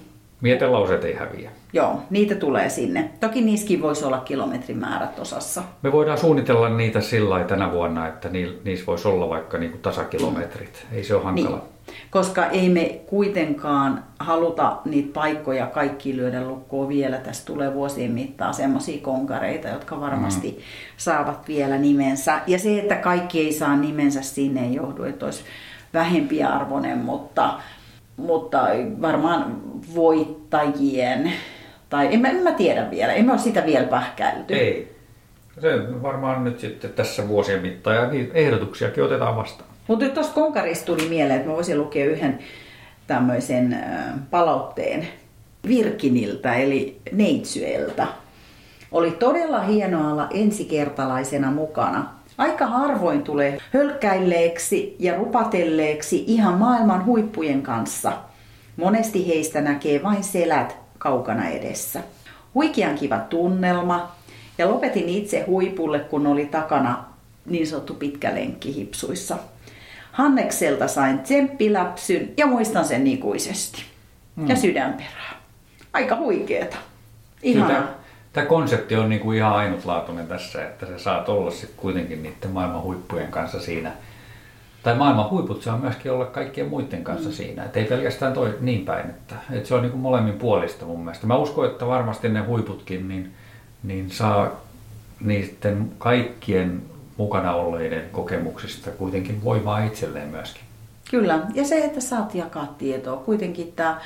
Mietelauseet 0.42 1.04
ei 1.04 1.14
häviä. 1.14 1.52
Joo, 1.74 2.02
niitä 2.10 2.36
tulee 2.36 2.70
sinne. 2.70 3.10
Toki 3.20 3.42
niissäkin 3.42 3.82
voisi 3.82 4.06
olla 4.06 4.20
kilometrimäärät 4.20 5.20
osassa. 5.20 5.64
Me 5.82 5.92
voidaan 5.92 6.18
suunnitella 6.18 6.70
niitä 6.70 7.02
sillä 7.02 7.30
lailla 7.30 7.48
tänä 7.48 7.72
vuonna, 7.72 8.08
että 8.08 8.30
ni- 8.30 8.60
niissä 8.64 8.86
voisi 8.86 9.08
olla 9.08 9.30
vaikka 9.30 9.58
niinku 9.58 9.78
tasakilometrit. 9.78 10.86
Ei 10.92 11.04
se 11.04 11.16
ole 11.16 11.24
hankala. 11.24 11.58
Niin. 11.58 11.72
Koska 12.10 12.46
ei 12.46 12.70
me 12.70 13.02
kuitenkaan 13.06 14.04
haluta 14.20 14.78
niitä 14.86 15.14
paikkoja 15.14 15.68
kaikki 15.68 16.18
lyödä 16.18 16.44
lukkoon 16.44 16.90
vielä. 16.90 17.18
Tässä 17.18 17.46
tulee 17.46 17.74
vuosien 17.74 18.12
mittaan 18.12 18.54
semmoisia 18.54 19.02
konkareita, 19.02 19.68
jotka 19.68 20.02
varmasti 20.02 20.52
mm. 20.58 20.64
saavat 20.98 21.48
vielä 21.48 21.78
nimensä. 21.78 22.40
Ja 22.48 22.60
se, 22.60 22.80
että 22.80 22.96
kaikki 22.96 23.40
ei 23.40 23.54
saa 23.54 23.76
nimensä 23.76 24.22
sinne 24.22 24.66
ei 24.66 24.76
johdu, 24.76 25.04
että 25.04 25.26
olisi 25.26 25.44
vähempiarvoinen, 25.94 26.98
mutta 26.98 27.54
mutta 28.18 28.68
varmaan 29.02 29.62
voittajien, 29.96 31.34
tai 31.90 32.14
en 32.14 32.20
mä, 32.20 32.30
en 32.30 32.44
mä 32.44 32.52
tiedä 32.52 32.92
vielä, 32.92 33.14
en 33.14 33.26
mä 33.26 33.32
ole 33.32 33.42
sitä 33.42 33.66
vielä 33.66 33.88
pähkäilty. 33.88 34.54
Ei. 34.54 34.96
Se 35.62 36.02
varmaan 36.02 36.44
nyt 36.44 36.60
sitten 36.60 36.94
tässä 36.94 37.28
vuosien 37.28 37.62
mittaan 37.62 37.96
ja 37.96 38.08
niitä 38.08 38.34
ehdotuksiakin 38.34 39.04
otetaan 39.04 39.36
vastaan. 39.36 39.70
Mutta 39.88 40.06
nyt 40.06 40.14
tuosta 40.14 40.34
konkarista 40.34 40.86
tuli 40.86 41.10
mieleen, 41.10 41.38
että 41.38 41.50
mä 41.50 41.56
voisin 41.56 41.78
lukea 41.78 42.06
yhden 42.06 42.40
tämmöisen 43.08 43.86
palautteen 44.32 45.08
Virkiniltä, 45.68 46.54
eli 46.54 47.02
Neitsyeltä. 47.12 48.08
Oli 48.92 49.12
todella 49.12 49.60
hienoa 49.60 50.12
olla 50.12 50.28
ensikertalaisena 50.34 51.52
mukana. 51.52 52.14
Aika 52.42 52.68
harvoin 52.68 53.24
tulee 53.24 53.58
hölkkäilleeksi 53.74 54.96
ja 55.00 55.16
rupatelleeksi 55.16 56.24
ihan 56.28 56.54
maailman 56.54 57.06
huippujen 57.06 57.62
kanssa. 57.62 58.14
Monesti 58.78 59.28
heistä 59.28 59.62
näkee 59.62 60.04
vain 60.04 60.24
selät 60.24 60.78
kaukana 60.98 61.50
edessä. 61.50 62.04
Huikean 62.56 62.96
kiva 62.96 63.18
tunnelma 63.18 64.12
ja 64.58 64.70
lopetin 64.70 65.10
itse 65.10 65.44
huipulle, 65.48 66.00
kun 66.00 66.28
oli 66.28 66.46
takana 66.46 67.06
niin 67.46 67.68
sanottu 67.68 67.94
pitkä 67.94 68.36
lenkki 68.36 68.76
hipsuissa. 68.76 69.38
Hannekselta 70.12 70.88
sain 70.88 71.20
tsemppiläpsyn 71.20 72.34
ja 72.38 72.48
muistan 72.48 72.86
sen 72.86 73.08
ikuisesti. 73.08 73.84
Mm. 74.36 74.50
Ja 74.50 74.56
sydänperää. 74.56 75.36
Aika 75.94 76.16
huikeeta. 76.16 76.78
Ihana. 77.44 77.88
Tämä 78.34 78.48
konsepti 78.48 78.96
on 78.96 79.10
niinku 79.10 79.32
ihan 79.32 79.54
ainutlaatuinen 79.54 80.28
tässä, 80.28 80.66
että 80.66 80.86
sä 80.86 81.00
saat 81.00 81.30
olla 81.30 81.52
sitten 81.52 81.78
kuitenkin 81.78 82.24
niiden 82.24 82.52
maailman 82.52 82.82
huippujen 82.82 83.32
kanssa 83.32 83.60
siinä. 83.60 83.92
Tai 84.84 84.96
maailman 84.96 85.30
huiput 85.30 85.62
saa 85.62 85.78
myöskin 85.78 86.12
olla 86.12 86.26
kaikkien 86.26 86.68
muiden 86.68 87.04
kanssa 87.04 87.30
mm. 87.30 87.34
siinä. 87.34 87.64
Et 87.64 87.78
ei 87.78 87.86
pelkästään 87.86 88.34
toi 88.34 88.58
niin 88.62 88.86
päin, 88.86 89.10
että, 89.10 89.36
että 89.52 89.68
se 89.68 89.76
on 89.76 89.82
niinku 89.82 89.98
molemmin 89.98 90.34
puolista 90.34 90.86
mun 90.86 91.00
mielestä. 91.00 91.28
Mä 91.28 91.38
uskon, 91.38 91.66
että 91.66 91.88
varmasti 91.88 92.30
ne 92.30 92.40
huiputkin 92.40 93.08
niin, 93.08 93.32
niin 93.84 94.10
saa 94.10 94.62
niiden 95.20 95.92
kaikkien 95.98 96.82
mukana 97.18 97.54
olleiden 97.54 98.04
kokemuksista 98.12 98.92
kuitenkin 98.92 99.44
voimaa 99.44 99.84
itselleen 99.84 100.28
myöskin. 100.28 100.64
Kyllä, 101.12 101.40
ja 101.54 101.66
se, 101.66 101.86
että 101.86 102.02
saat 102.02 102.36
jakaa 102.36 102.76
tietoa. 102.78 103.18
Kuitenkin 103.18 103.74
tämä 103.76 104.02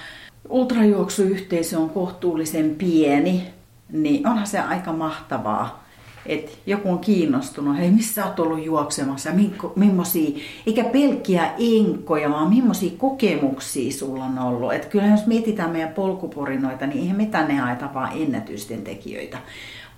ultrajuoksuyhteisö 0.49 1.79
on 1.79 1.89
kohtuullisen 1.89 2.75
pieni, 2.75 3.47
niin 3.91 4.27
onhan 4.27 4.47
se 4.47 4.59
aika 4.59 4.93
mahtavaa, 4.93 5.85
että 6.25 6.51
joku 6.65 6.91
on 6.91 6.99
kiinnostunut, 6.99 7.77
hei 7.77 7.91
missä 7.91 8.25
olet 8.25 8.39
ollut 8.39 8.63
juoksemassa, 8.63 9.29
millaisia, 9.75 10.39
eikä 10.67 10.83
pelkkiä 10.83 11.51
enkkoja, 11.59 12.29
vaan 12.29 12.49
millaisia 12.49 12.91
kokemuksia 12.97 13.91
sulla 13.91 14.23
on 14.23 14.39
ollut. 14.39 14.73
Että 14.73 14.87
kyllä 14.87 15.07
jos 15.07 15.27
mietitään 15.27 15.69
meidän 15.69 15.93
polkuporinoita, 15.93 16.87
niin 16.87 16.99
eihän 16.99 17.17
me 17.17 17.25
tänne 17.25 17.55
haeta 17.55 17.93
vaan 17.93 18.11
ennätysten 18.15 18.81
tekijöitä, 18.81 19.37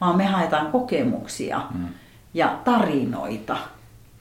vaan 0.01 0.17
me 0.17 0.25
haetaan 0.25 0.71
kokemuksia 0.71 1.61
mm. 1.73 1.85
ja 2.33 2.59
tarinoita. 2.63 3.57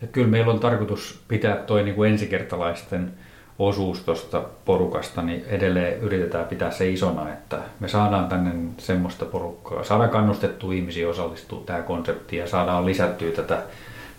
Ja 0.00 0.06
kyllä 0.06 0.28
meillä 0.28 0.52
on 0.52 0.60
tarkoitus 0.60 1.20
pitää 1.28 1.56
toi 1.56 1.82
niin 1.82 1.94
kuin 1.94 2.12
ensikertalaisten 2.12 3.12
osuus 3.58 4.00
tuosta 4.00 4.42
porukasta, 4.64 5.22
niin 5.22 5.44
edelleen 5.46 6.00
yritetään 6.00 6.46
pitää 6.46 6.70
se 6.70 6.90
isona, 6.90 7.32
että 7.32 7.58
me 7.80 7.88
saadaan 7.88 8.28
tänne 8.28 8.52
semmoista 8.78 9.24
porukkaa, 9.24 9.84
saadaan 9.84 10.10
kannustettua 10.10 10.72
ihmisiä 10.72 11.08
osallistua 11.08 11.62
tähän 11.66 11.84
konseptiin 11.84 12.40
ja 12.40 12.46
saadaan 12.46 12.86
lisättyä 12.86 13.30
tätä 13.30 13.62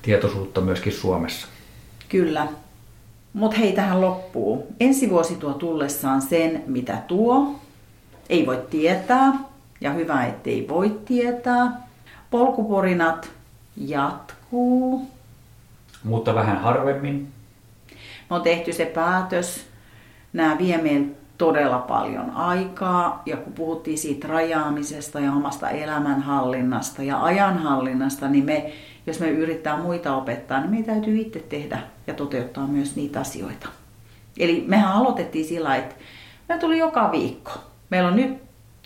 tietoisuutta 0.01 0.61
myöskin 0.61 0.93
Suomessa. 0.93 1.47
Kyllä. 2.09 2.47
Mutta 3.33 3.57
hei 3.57 3.71
tähän 3.71 4.01
loppuu. 4.01 4.67
Ensi 4.79 5.09
vuosi 5.09 5.35
tuo 5.35 5.53
tullessaan 5.53 6.21
sen, 6.21 6.63
mitä 6.67 6.97
tuo. 7.07 7.55
Ei 8.29 8.45
voi 8.45 8.59
tietää, 8.69 9.33
ja 9.81 9.91
hyvä, 9.91 10.25
ettei 10.25 10.67
voi 10.69 10.99
tietää. 11.05 11.87
Polkuporinat 12.31 13.29
jatkuu. 13.77 15.07
Mutta 16.03 16.35
vähän 16.35 16.61
harvemmin. 16.61 17.36
Me 18.29 18.35
on 18.35 18.41
tehty 18.41 18.73
se 18.73 18.85
päätös. 18.85 19.65
Nämä 20.33 20.57
vie 20.57 20.77
meiltä 20.77 21.17
todella 21.37 21.79
paljon 21.79 22.31
aikaa. 22.31 23.21
Ja 23.25 23.37
kun 23.37 23.53
puhuttiin 23.53 23.97
siitä 23.97 24.27
rajaamisesta 24.27 25.19
ja 25.19 25.31
omasta 25.31 25.69
elämänhallinnasta 25.69 27.03
ja 27.03 27.23
ajanhallinnasta, 27.23 28.27
niin 28.27 28.45
me, 28.45 28.73
jos 29.07 29.19
me 29.19 29.29
yrittää 29.29 29.77
muita 29.77 30.15
opettaa, 30.15 30.59
niin 30.59 30.69
meidän 30.69 30.85
täytyy 30.85 31.21
itse 31.21 31.39
tehdä 31.39 31.79
ja 32.07 32.13
toteuttaa 32.13 32.67
myös 32.67 32.95
niitä 32.95 33.19
asioita. 33.19 33.67
Eli 34.39 34.63
mehän 34.67 34.91
aloitettiin 34.91 35.45
sillä, 35.45 35.75
että 35.75 35.95
me 36.49 36.57
tuli 36.57 36.77
joka 36.77 37.11
viikko. 37.11 37.51
Meillä 37.89 38.09
on 38.09 38.15
nyt 38.15 38.37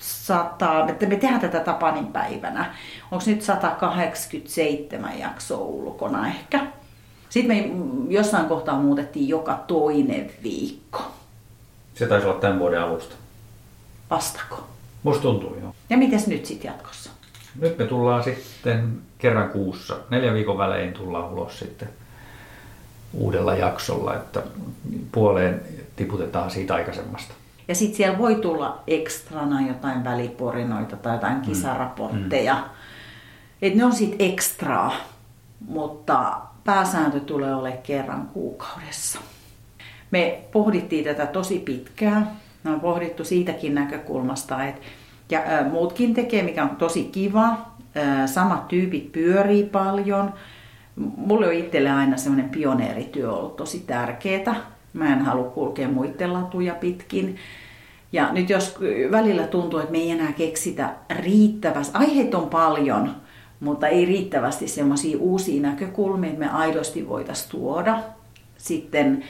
100, 0.02 0.86
että 0.90 1.06
me 1.06 1.16
tehdään 1.16 1.42
tätä 1.42 1.60
Tapanin 1.60 2.08
päivänä. 2.08 2.74
Onko 3.12 3.24
nyt 3.28 3.42
187 3.42 5.20
jaksoa 5.20 5.66
ulkona 5.66 6.28
ehkä? 6.28 6.60
Sitten 7.32 7.58
me 7.58 7.72
jossain 8.14 8.46
kohtaa 8.46 8.80
muutettiin 8.80 9.28
joka 9.28 9.64
toinen 9.68 10.32
viikko. 10.44 11.12
Se 11.94 12.08
taisi 12.08 12.28
olla 12.28 12.40
tämän 12.40 12.60
vuoden 12.60 12.82
alusta. 12.82 13.16
Vastako? 14.10 14.68
Musta 15.04 15.22
tuntuu, 15.22 15.58
joo. 15.62 15.76
Ja 15.90 15.98
miten 15.98 16.20
nyt 16.28 16.46
sitten 16.46 16.70
jatkossa? 16.70 17.10
Nyt 17.60 17.78
me 17.78 17.86
tullaan 17.86 18.24
sitten 18.24 19.02
kerran 19.18 19.50
kuussa. 19.50 19.98
Neljän 20.10 20.34
viikon 20.34 20.58
välein 20.58 20.94
tullaan 20.94 21.34
ulos 21.34 21.60
sitten 21.60 21.90
uudella 23.14 23.56
jaksolla, 23.56 24.16
että 24.16 24.44
puoleen 25.12 25.62
tiputetaan 25.96 26.52
siitä 26.52 26.76
aikaisemmasta. 26.76 27.34
Ja 27.68 27.76
sitten 27.76 27.98
siellä 27.98 28.18
voi 28.18 28.36
tulla 28.36 28.84
ekstrana 28.88 29.68
jotain 29.68 30.04
väliporinoita 30.04 30.96
tai 30.96 31.16
jotain 31.16 31.38
mm. 31.38 31.42
kisaraportteja. 31.42 32.54
Mm. 32.56 32.70
Et 33.62 33.76
ne 33.76 33.86
on 33.86 33.94
sitten 33.94 34.28
ekstraa, 34.32 34.94
mutta 35.68 36.42
pääsääntö 36.64 37.20
tulee 37.20 37.56
olemaan 37.56 37.84
kerran 37.84 38.30
kuukaudessa. 38.34 39.20
Me 40.12 40.40
pohdittiin 40.52 41.04
tätä 41.04 41.26
tosi 41.26 41.60
pitkään. 41.60 42.32
Me 42.64 42.72
on 42.72 42.80
pohdittu 42.80 43.24
siitäkin 43.24 43.76
näkökulmasta, 43.76 44.66
että 44.66 44.82
ja, 45.30 45.42
muutkin 45.72 46.14
tekee, 46.14 46.44
mikä 46.44 46.64
on 46.64 46.70
tosi 46.70 47.04
kiva. 47.04 47.58
Ä, 47.98 48.28
samat 48.28 48.68
tyypit 48.68 49.12
pyörii 49.12 49.64
paljon. 49.64 50.34
Mulle 51.18 51.48
on 51.48 51.54
itselle 51.54 51.92
aina 51.92 52.18
semmoinen 52.18 52.50
pioneerityö 52.50 53.32
ollut 53.32 53.56
tosi 53.56 53.80
tärkeää. 53.80 54.56
Mä 54.94 55.14
en 55.14 55.22
halua 55.22 55.50
kulkea 55.50 55.88
muiden 55.88 56.34
latuja 56.34 56.76
pitkin. 56.76 57.36
Ja 58.12 58.34
nyt 58.34 58.50
jos 58.50 58.80
välillä 59.12 59.48
tuntuu, 59.48 59.80
että 59.80 59.92
me 59.92 59.98
ei 59.98 60.12
enää 60.12 60.32
keksitä 60.32 60.90
riittävästi, 61.10 61.98
aiheet 61.98 62.34
on 62.36 62.50
paljon, 62.50 63.16
mutta 63.62 63.88
ei 63.88 64.06
riittävästi 64.06 64.68
semmoisia 64.68 65.18
uusia 65.20 65.62
näkökulmia, 65.62 66.30
että 66.30 66.40
me 66.40 66.50
aidosti 66.50 67.10
voitaisiin 67.10 67.52
tuoda. 67.52 68.00
Sitten 68.58 69.24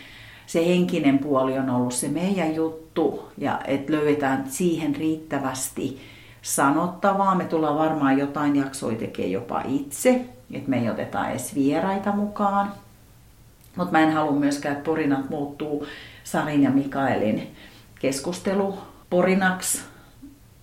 se 0.46 0.68
henkinen 0.68 1.20
puoli 1.20 1.58
on 1.58 1.70
ollut 1.70 1.94
se 1.94 2.08
meidän 2.08 2.56
juttu 2.56 3.32
ja 3.38 3.60
että 3.66 3.94
löydetään 3.94 4.44
siihen 4.50 4.96
riittävästi 4.96 6.00
sanottavaa. 6.42 7.36
Me 7.36 7.44
tullaan 7.44 7.78
varmaan 7.78 8.18
jotain 8.18 8.56
jaksoja 8.56 8.98
tekemään 8.98 9.32
jopa 9.32 9.62
itse, 9.68 10.26
että 10.54 10.70
me 10.70 10.80
ei 10.80 10.90
oteta 10.90 11.30
edes 11.30 11.56
vieraita 11.56 12.12
mukaan. 12.12 12.74
Mutta 13.76 13.92
mä 13.92 14.00
en 14.00 14.14
halua 14.14 14.40
myöskään, 14.40 14.76
että 14.76 14.86
porinat 14.86 15.30
muuttuu 15.30 15.88
Sarin 16.24 16.64
ja 16.64 16.70
Mikaelin 16.70 17.56
keskustelu 18.00 18.78
porinaksi, 19.10 19.82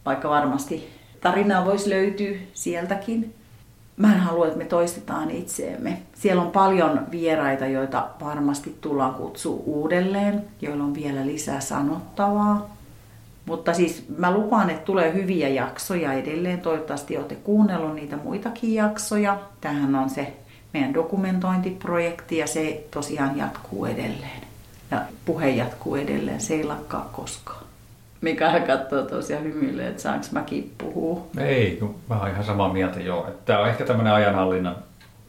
vaikka 0.07 0.29
varmasti 0.29 0.89
tarinaa 1.21 1.65
voisi 1.65 1.91
löytyä 1.91 2.37
sieltäkin. 2.53 3.38
Mä 3.99 4.15
en 4.15 4.21
halua, 4.21 4.47
että 4.47 4.59
me 4.59 4.65
toistetaan 4.65 5.31
itseemme. 5.31 6.03
Siellä 6.15 6.43
on 6.43 6.51
paljon 6.51 7.07
vieraita, 7.11 7.67
joita 7.67 8.09
varmasti 8.25 8.79
tullaan 8.81 9.15
kutsua 9.15 9.63
uudelleen, 9.67 10.45
joilla 10.61 10.85
on 10.85 10.95
vielä 10.95 11.27
lisää 11.27 11.61
sanottavaa. 11.61 12.77
Mutta 13.47 13.75
siis 13.75 14.05
mä 14.18 14.33
lupaan, 14.33 14.70
että 14.70 14.85
tulee 14.85 15.12
hyviä 15.12 15.49
jaksoja 15.49 16.12
edelleen. 16.12 16.61
Toivottavasti 16.61 17.16
olette 17.16 17.35
kuunnellut 17.35 17.95
niitä 17.95 18.16
muitakin 18.16 18.75
jaksoja. 18.75 19.39
Tähän 19.61 19.95
on 19.95 20.11
se 20.11 20.37
meidän 20.75 20.95
dokumentointiprojekti 20.95 22.37
ja 22.37 22.47
se 22.47 22.87
tosiaan 22.91 23.39
jatkuu 23.39 23.85
edelleen. 23.85 24.43
Ja 24.91 25.03
puhe 25.25 25.51
jatkuu 25.51 25.95
edelleen, 25.95 26.41
se 26.41 26.55
ei 26.55 26.64
lakkaa 26.64 27.09
koskaan. 27.12 27.68
Mikael 28.21 28.66
katsoo 28.66 29.03
tosiaan 29.03 29.45
hymyilee, 29.45 29.89
että 29.89 30.03
saanko 30.03 30.27
mäkin 30.33 30.73
puhua. 30.79 31.27
Ei, 31.39 31.79
mä 32.09 32.19
oon 32.19 32.31
ihan 32.31 32.45
samaa 32.45 32.73
mieltä 32.73 33.01
joo. 33.01 33.31
Tämä 33.45 33.59
on 33.59 33.69
ehkä 33.69 33.85
tämmöinen 33.85 34.12
ajanhallinnan 34.12 34.77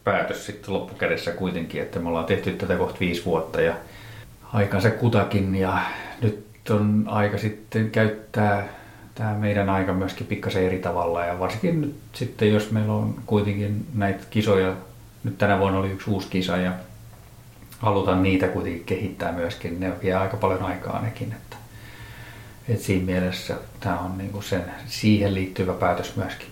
päätös 0.04 0.46
sitten 0.46 0.74
loppukädessä 0.74 1.30
kuitenkin, 1.30 1.82
että 1.82 1.98
me 1.98 2.08
ollaan 2.08 2.24
tehty 2.24 2.52
tätä 2.52 2.76
kohta 2.76 3.00
viisi 3.00 3.24
vuotta 3.24 3.60
ja 3.60 3.74
aikansa 4.52 4.90
kutakin 4.90 5.54
ja 5.54 5.78
nyt 6.22 6.46
on 6.70 7.04
aika 7.06 7.38
sitten 7.38 7.90
käyttää 7.90 8.68
tämä 9.14 9.34
meidän 9.34 9.70
aika 9.70 9.92
myöskin 9.92 10.26
pikkasen 10.26 10.64
eri 10.64 10.78
tavalla 10.78 11.24
ja 11.24 11.38
varsinkin 11.38 11.80
nyt 11.80 11.96
sitten, 12.12 12.52
jos 12.52 12.70
meillä 12.70 12.92
on 12.92 13.14
kuitenkin 13.26 13.86
näitä 13.94 14.24
kisoja, 14.30 14.74
nyt 15.24 15.38
tänä 15.38 15.58
vuonna 15.58 15.78
oli 15.78 15.90
yksi 15.90 16.10
uusi 16.10 16.28
kisa 16.30 16.56
ja 16.56 16.72
halutaan 17.78 18.22
niitä 18.22 18.48
kuitenkin 18.48 18.84
kehittää 18.84 19.32
myöskin, 19.32 19.80
ne 19.80 19.92
vie 20.02 20.14
aika 20.14 20.36
paljon 20.36 20.62
aikaa 20.62 21.02
nekin, 21.02 21.32
että 21.32 21.49
Et 22.70 22.80
siinä 22.80 23.04
mielessä 23.04 23.54
tämä 23.80 23.98
on 23.98 24.18
niinku 24.18 24.42
sen, 24.42 24.64
siihen 24.86 25.34
liittyvä 25.34 25.72
päätös 25.72 26.16
myöskin. 26.16 26.48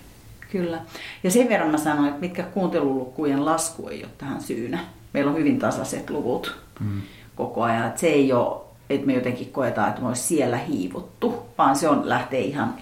Kyllä. 0.51 0.81
Ja 1.23 1.31
sen 1.31 1.49
verran 1.49 1.71
mä 1.71 1.77
sanoin, 1.77 2.07
että 2.07 2.19
mitkä 2.19 2.43
kuuntelulukujen 2.43 3.45
lasku 3.45 3.87
ei 3.87 4.03
ole 4.03 4.11
tähän 4.17 4.41
syynä. 4.41 4.79
Meillä 5.13 5.31
on 5.31 5.37
hyvin 5.37 5.59
tasaiset 5.59 6.09
luvut 6.09 6.55
mm. 6.79 7.01
koko 7.35 7.63
ajan. 7.63 7.87
Että 7.87 7.99
se 7.99 8.07
ei 8.07 8.33
ole, 8.33 8.61
että 8.89 9.07
me 9.07 9.13
jotenkin 9.13 9.51
koetaan, 9.51 9.89
että 9.89 10.01
me 10.01 10.07
olisi 10.07 10.23
siellä 10.23 10.57
hiivuttu, 10.57 11.45
vaan 11.57 11.75
se 11.75 11.89
on 11.89 12.09
lähtee 12.09 12.41
ihan 12.41 12.73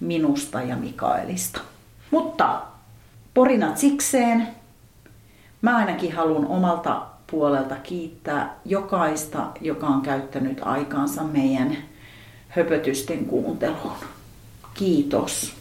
minusta 0.00 0.62
ja 0.62 0.76
Mikaelista. 0.76 1.60
Mutta 2.10 2.62
porinat 3.34 3.78
sikseen. 3.78 4.48
Mä 5.62 5.76
ainakin 5.76 6.12
haluan 6.12 6.46
omalta 6.46 7.02
puolelta 7.30 7.74
kiittää 7.74 8.54
jokaista, 8.64 9.46
joka 9.60 9.86
on 9.86 10.02
käyttänyt 10.02 10.60
aikaansa 10.62 11.22
meidän 11.22 11.76
höpötysten 12.56 13.24
kuunteluun. 13.24 13.92
Kiitos. 14.74 15.54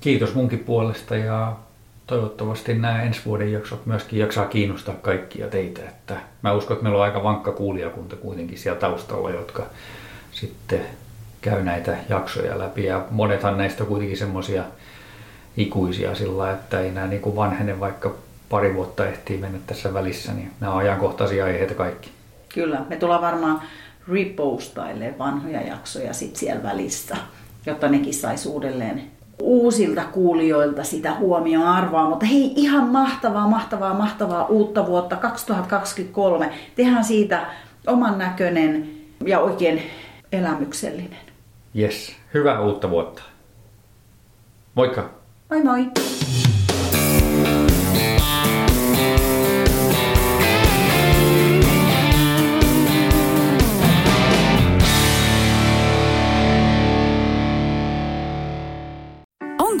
Kiitos 0.00 0.34
munkin 0.34 0.58
puolesta 0.58 1.16
ja 1.16 1.52
toivottavasti 2.06 2.74
nämä 2.74 3.02
ensi 3.02 3.20
vuoden 3.24 3.52
jaksot 3.52 3.86
myöskin 3.86 4.18
jaksaa 4.18 4.46
kiinnostaa 4.46 4.94
kaikkia 4.94 5.48
teitä. 5.48 5.82
Että 5.82 6.16
mä 6.42 6.52
uskon, 6.52 6.74
että 6.74 6.82
meillä 6.82 6.98
on 6.98 7.04
aika 7.04 7.22
vankka 7.22 7.52
kuulijakunta 7.52 8.16
kuitenkin 8.16 8.58
siellä 8.58 8.80
taustalla, 8.80 9.30
jotka 9.30 9.66
sitten 10.32 10.80
käy 11.40 11.62
näitä 11.62 11.96
jaksoja 12.08 12.58
läpi. 12.58 12.84
Ja 12.84 13.04
monethan 13.10 13.58
näistä 13.58 13.82
on 13.82 13.88
kuitenkin 13.88 14.18
semmoisia 14.18 14.64
ikuisia 15.56 16.14
sillä 16.14 16.52
että 16.52 16.80
ei 16.80 16.90
nämä 16.90 17.06
niin 17.06 17.22
kuin 17.22 17.36
vanhene 17.36 17.80
vaikka 17.80 18.14
pari 18.48 18.74
vuotta 18.74 19.06
ehtii 19.08 19.38
mennä 19.38 19.58
tässä 19.66 19.94
välissä, 19.94 20.32
niin 20.32 20.50
nämä 20.60 20.72
on 20.72 20.78
ajankohtaisia 20.78 21.44
aiheita 21.44 21.74
kaikki. 21.74 22.10
Kyllä, 22.54 22.80
me 22.88 22.96
tullaan 22.96 23.22
varmaan 23.22 23.62
repostailemaan 24.08 25.18
vanhoja 25.18 25.60
jaksoja 25.60 26.12
sitten 26.12 26.40
siellä 26.40 26.62
välissä, 26.62 27.16
jotta 27.66 27.88
nekin 27.88 28.14
saisi 28.14 28.48
uudelleen 28.48 29.14
uusilta 29.42 30.04
kuulijoilta 30.04 30.84
sitä 30.84 31.14
huomioon 31.14 31.66
arvoa. 31.66 32.08
Mutta 32.08 32.26
hei, 32.26 32.52
ihan 32.56 32.88
mahtavaa, 32.88 33.48
mahtavaa, 33.48 33.94
mahtavaa 33.94 34.46
uutta 34.46 34.86
vuotta 34.86 35.16
2023. 35.16 36.50
Tehdään 36.74 37.04
siitä 37.04 37.46
oman 37.86 38.18
näköinen 38.18 38.90
ja 39.26 39.40
oikein 39.40 39.82
elämyksellinen. 40.32 41.24
Yes, 41.78 42.16
hyvää 42.34 42.60
uutta 42.60 42.90
vuotta. 42.90 43.22
Moikka! 44.74 45.10
Moi 45.50 45.62
moi! 45.62 45.86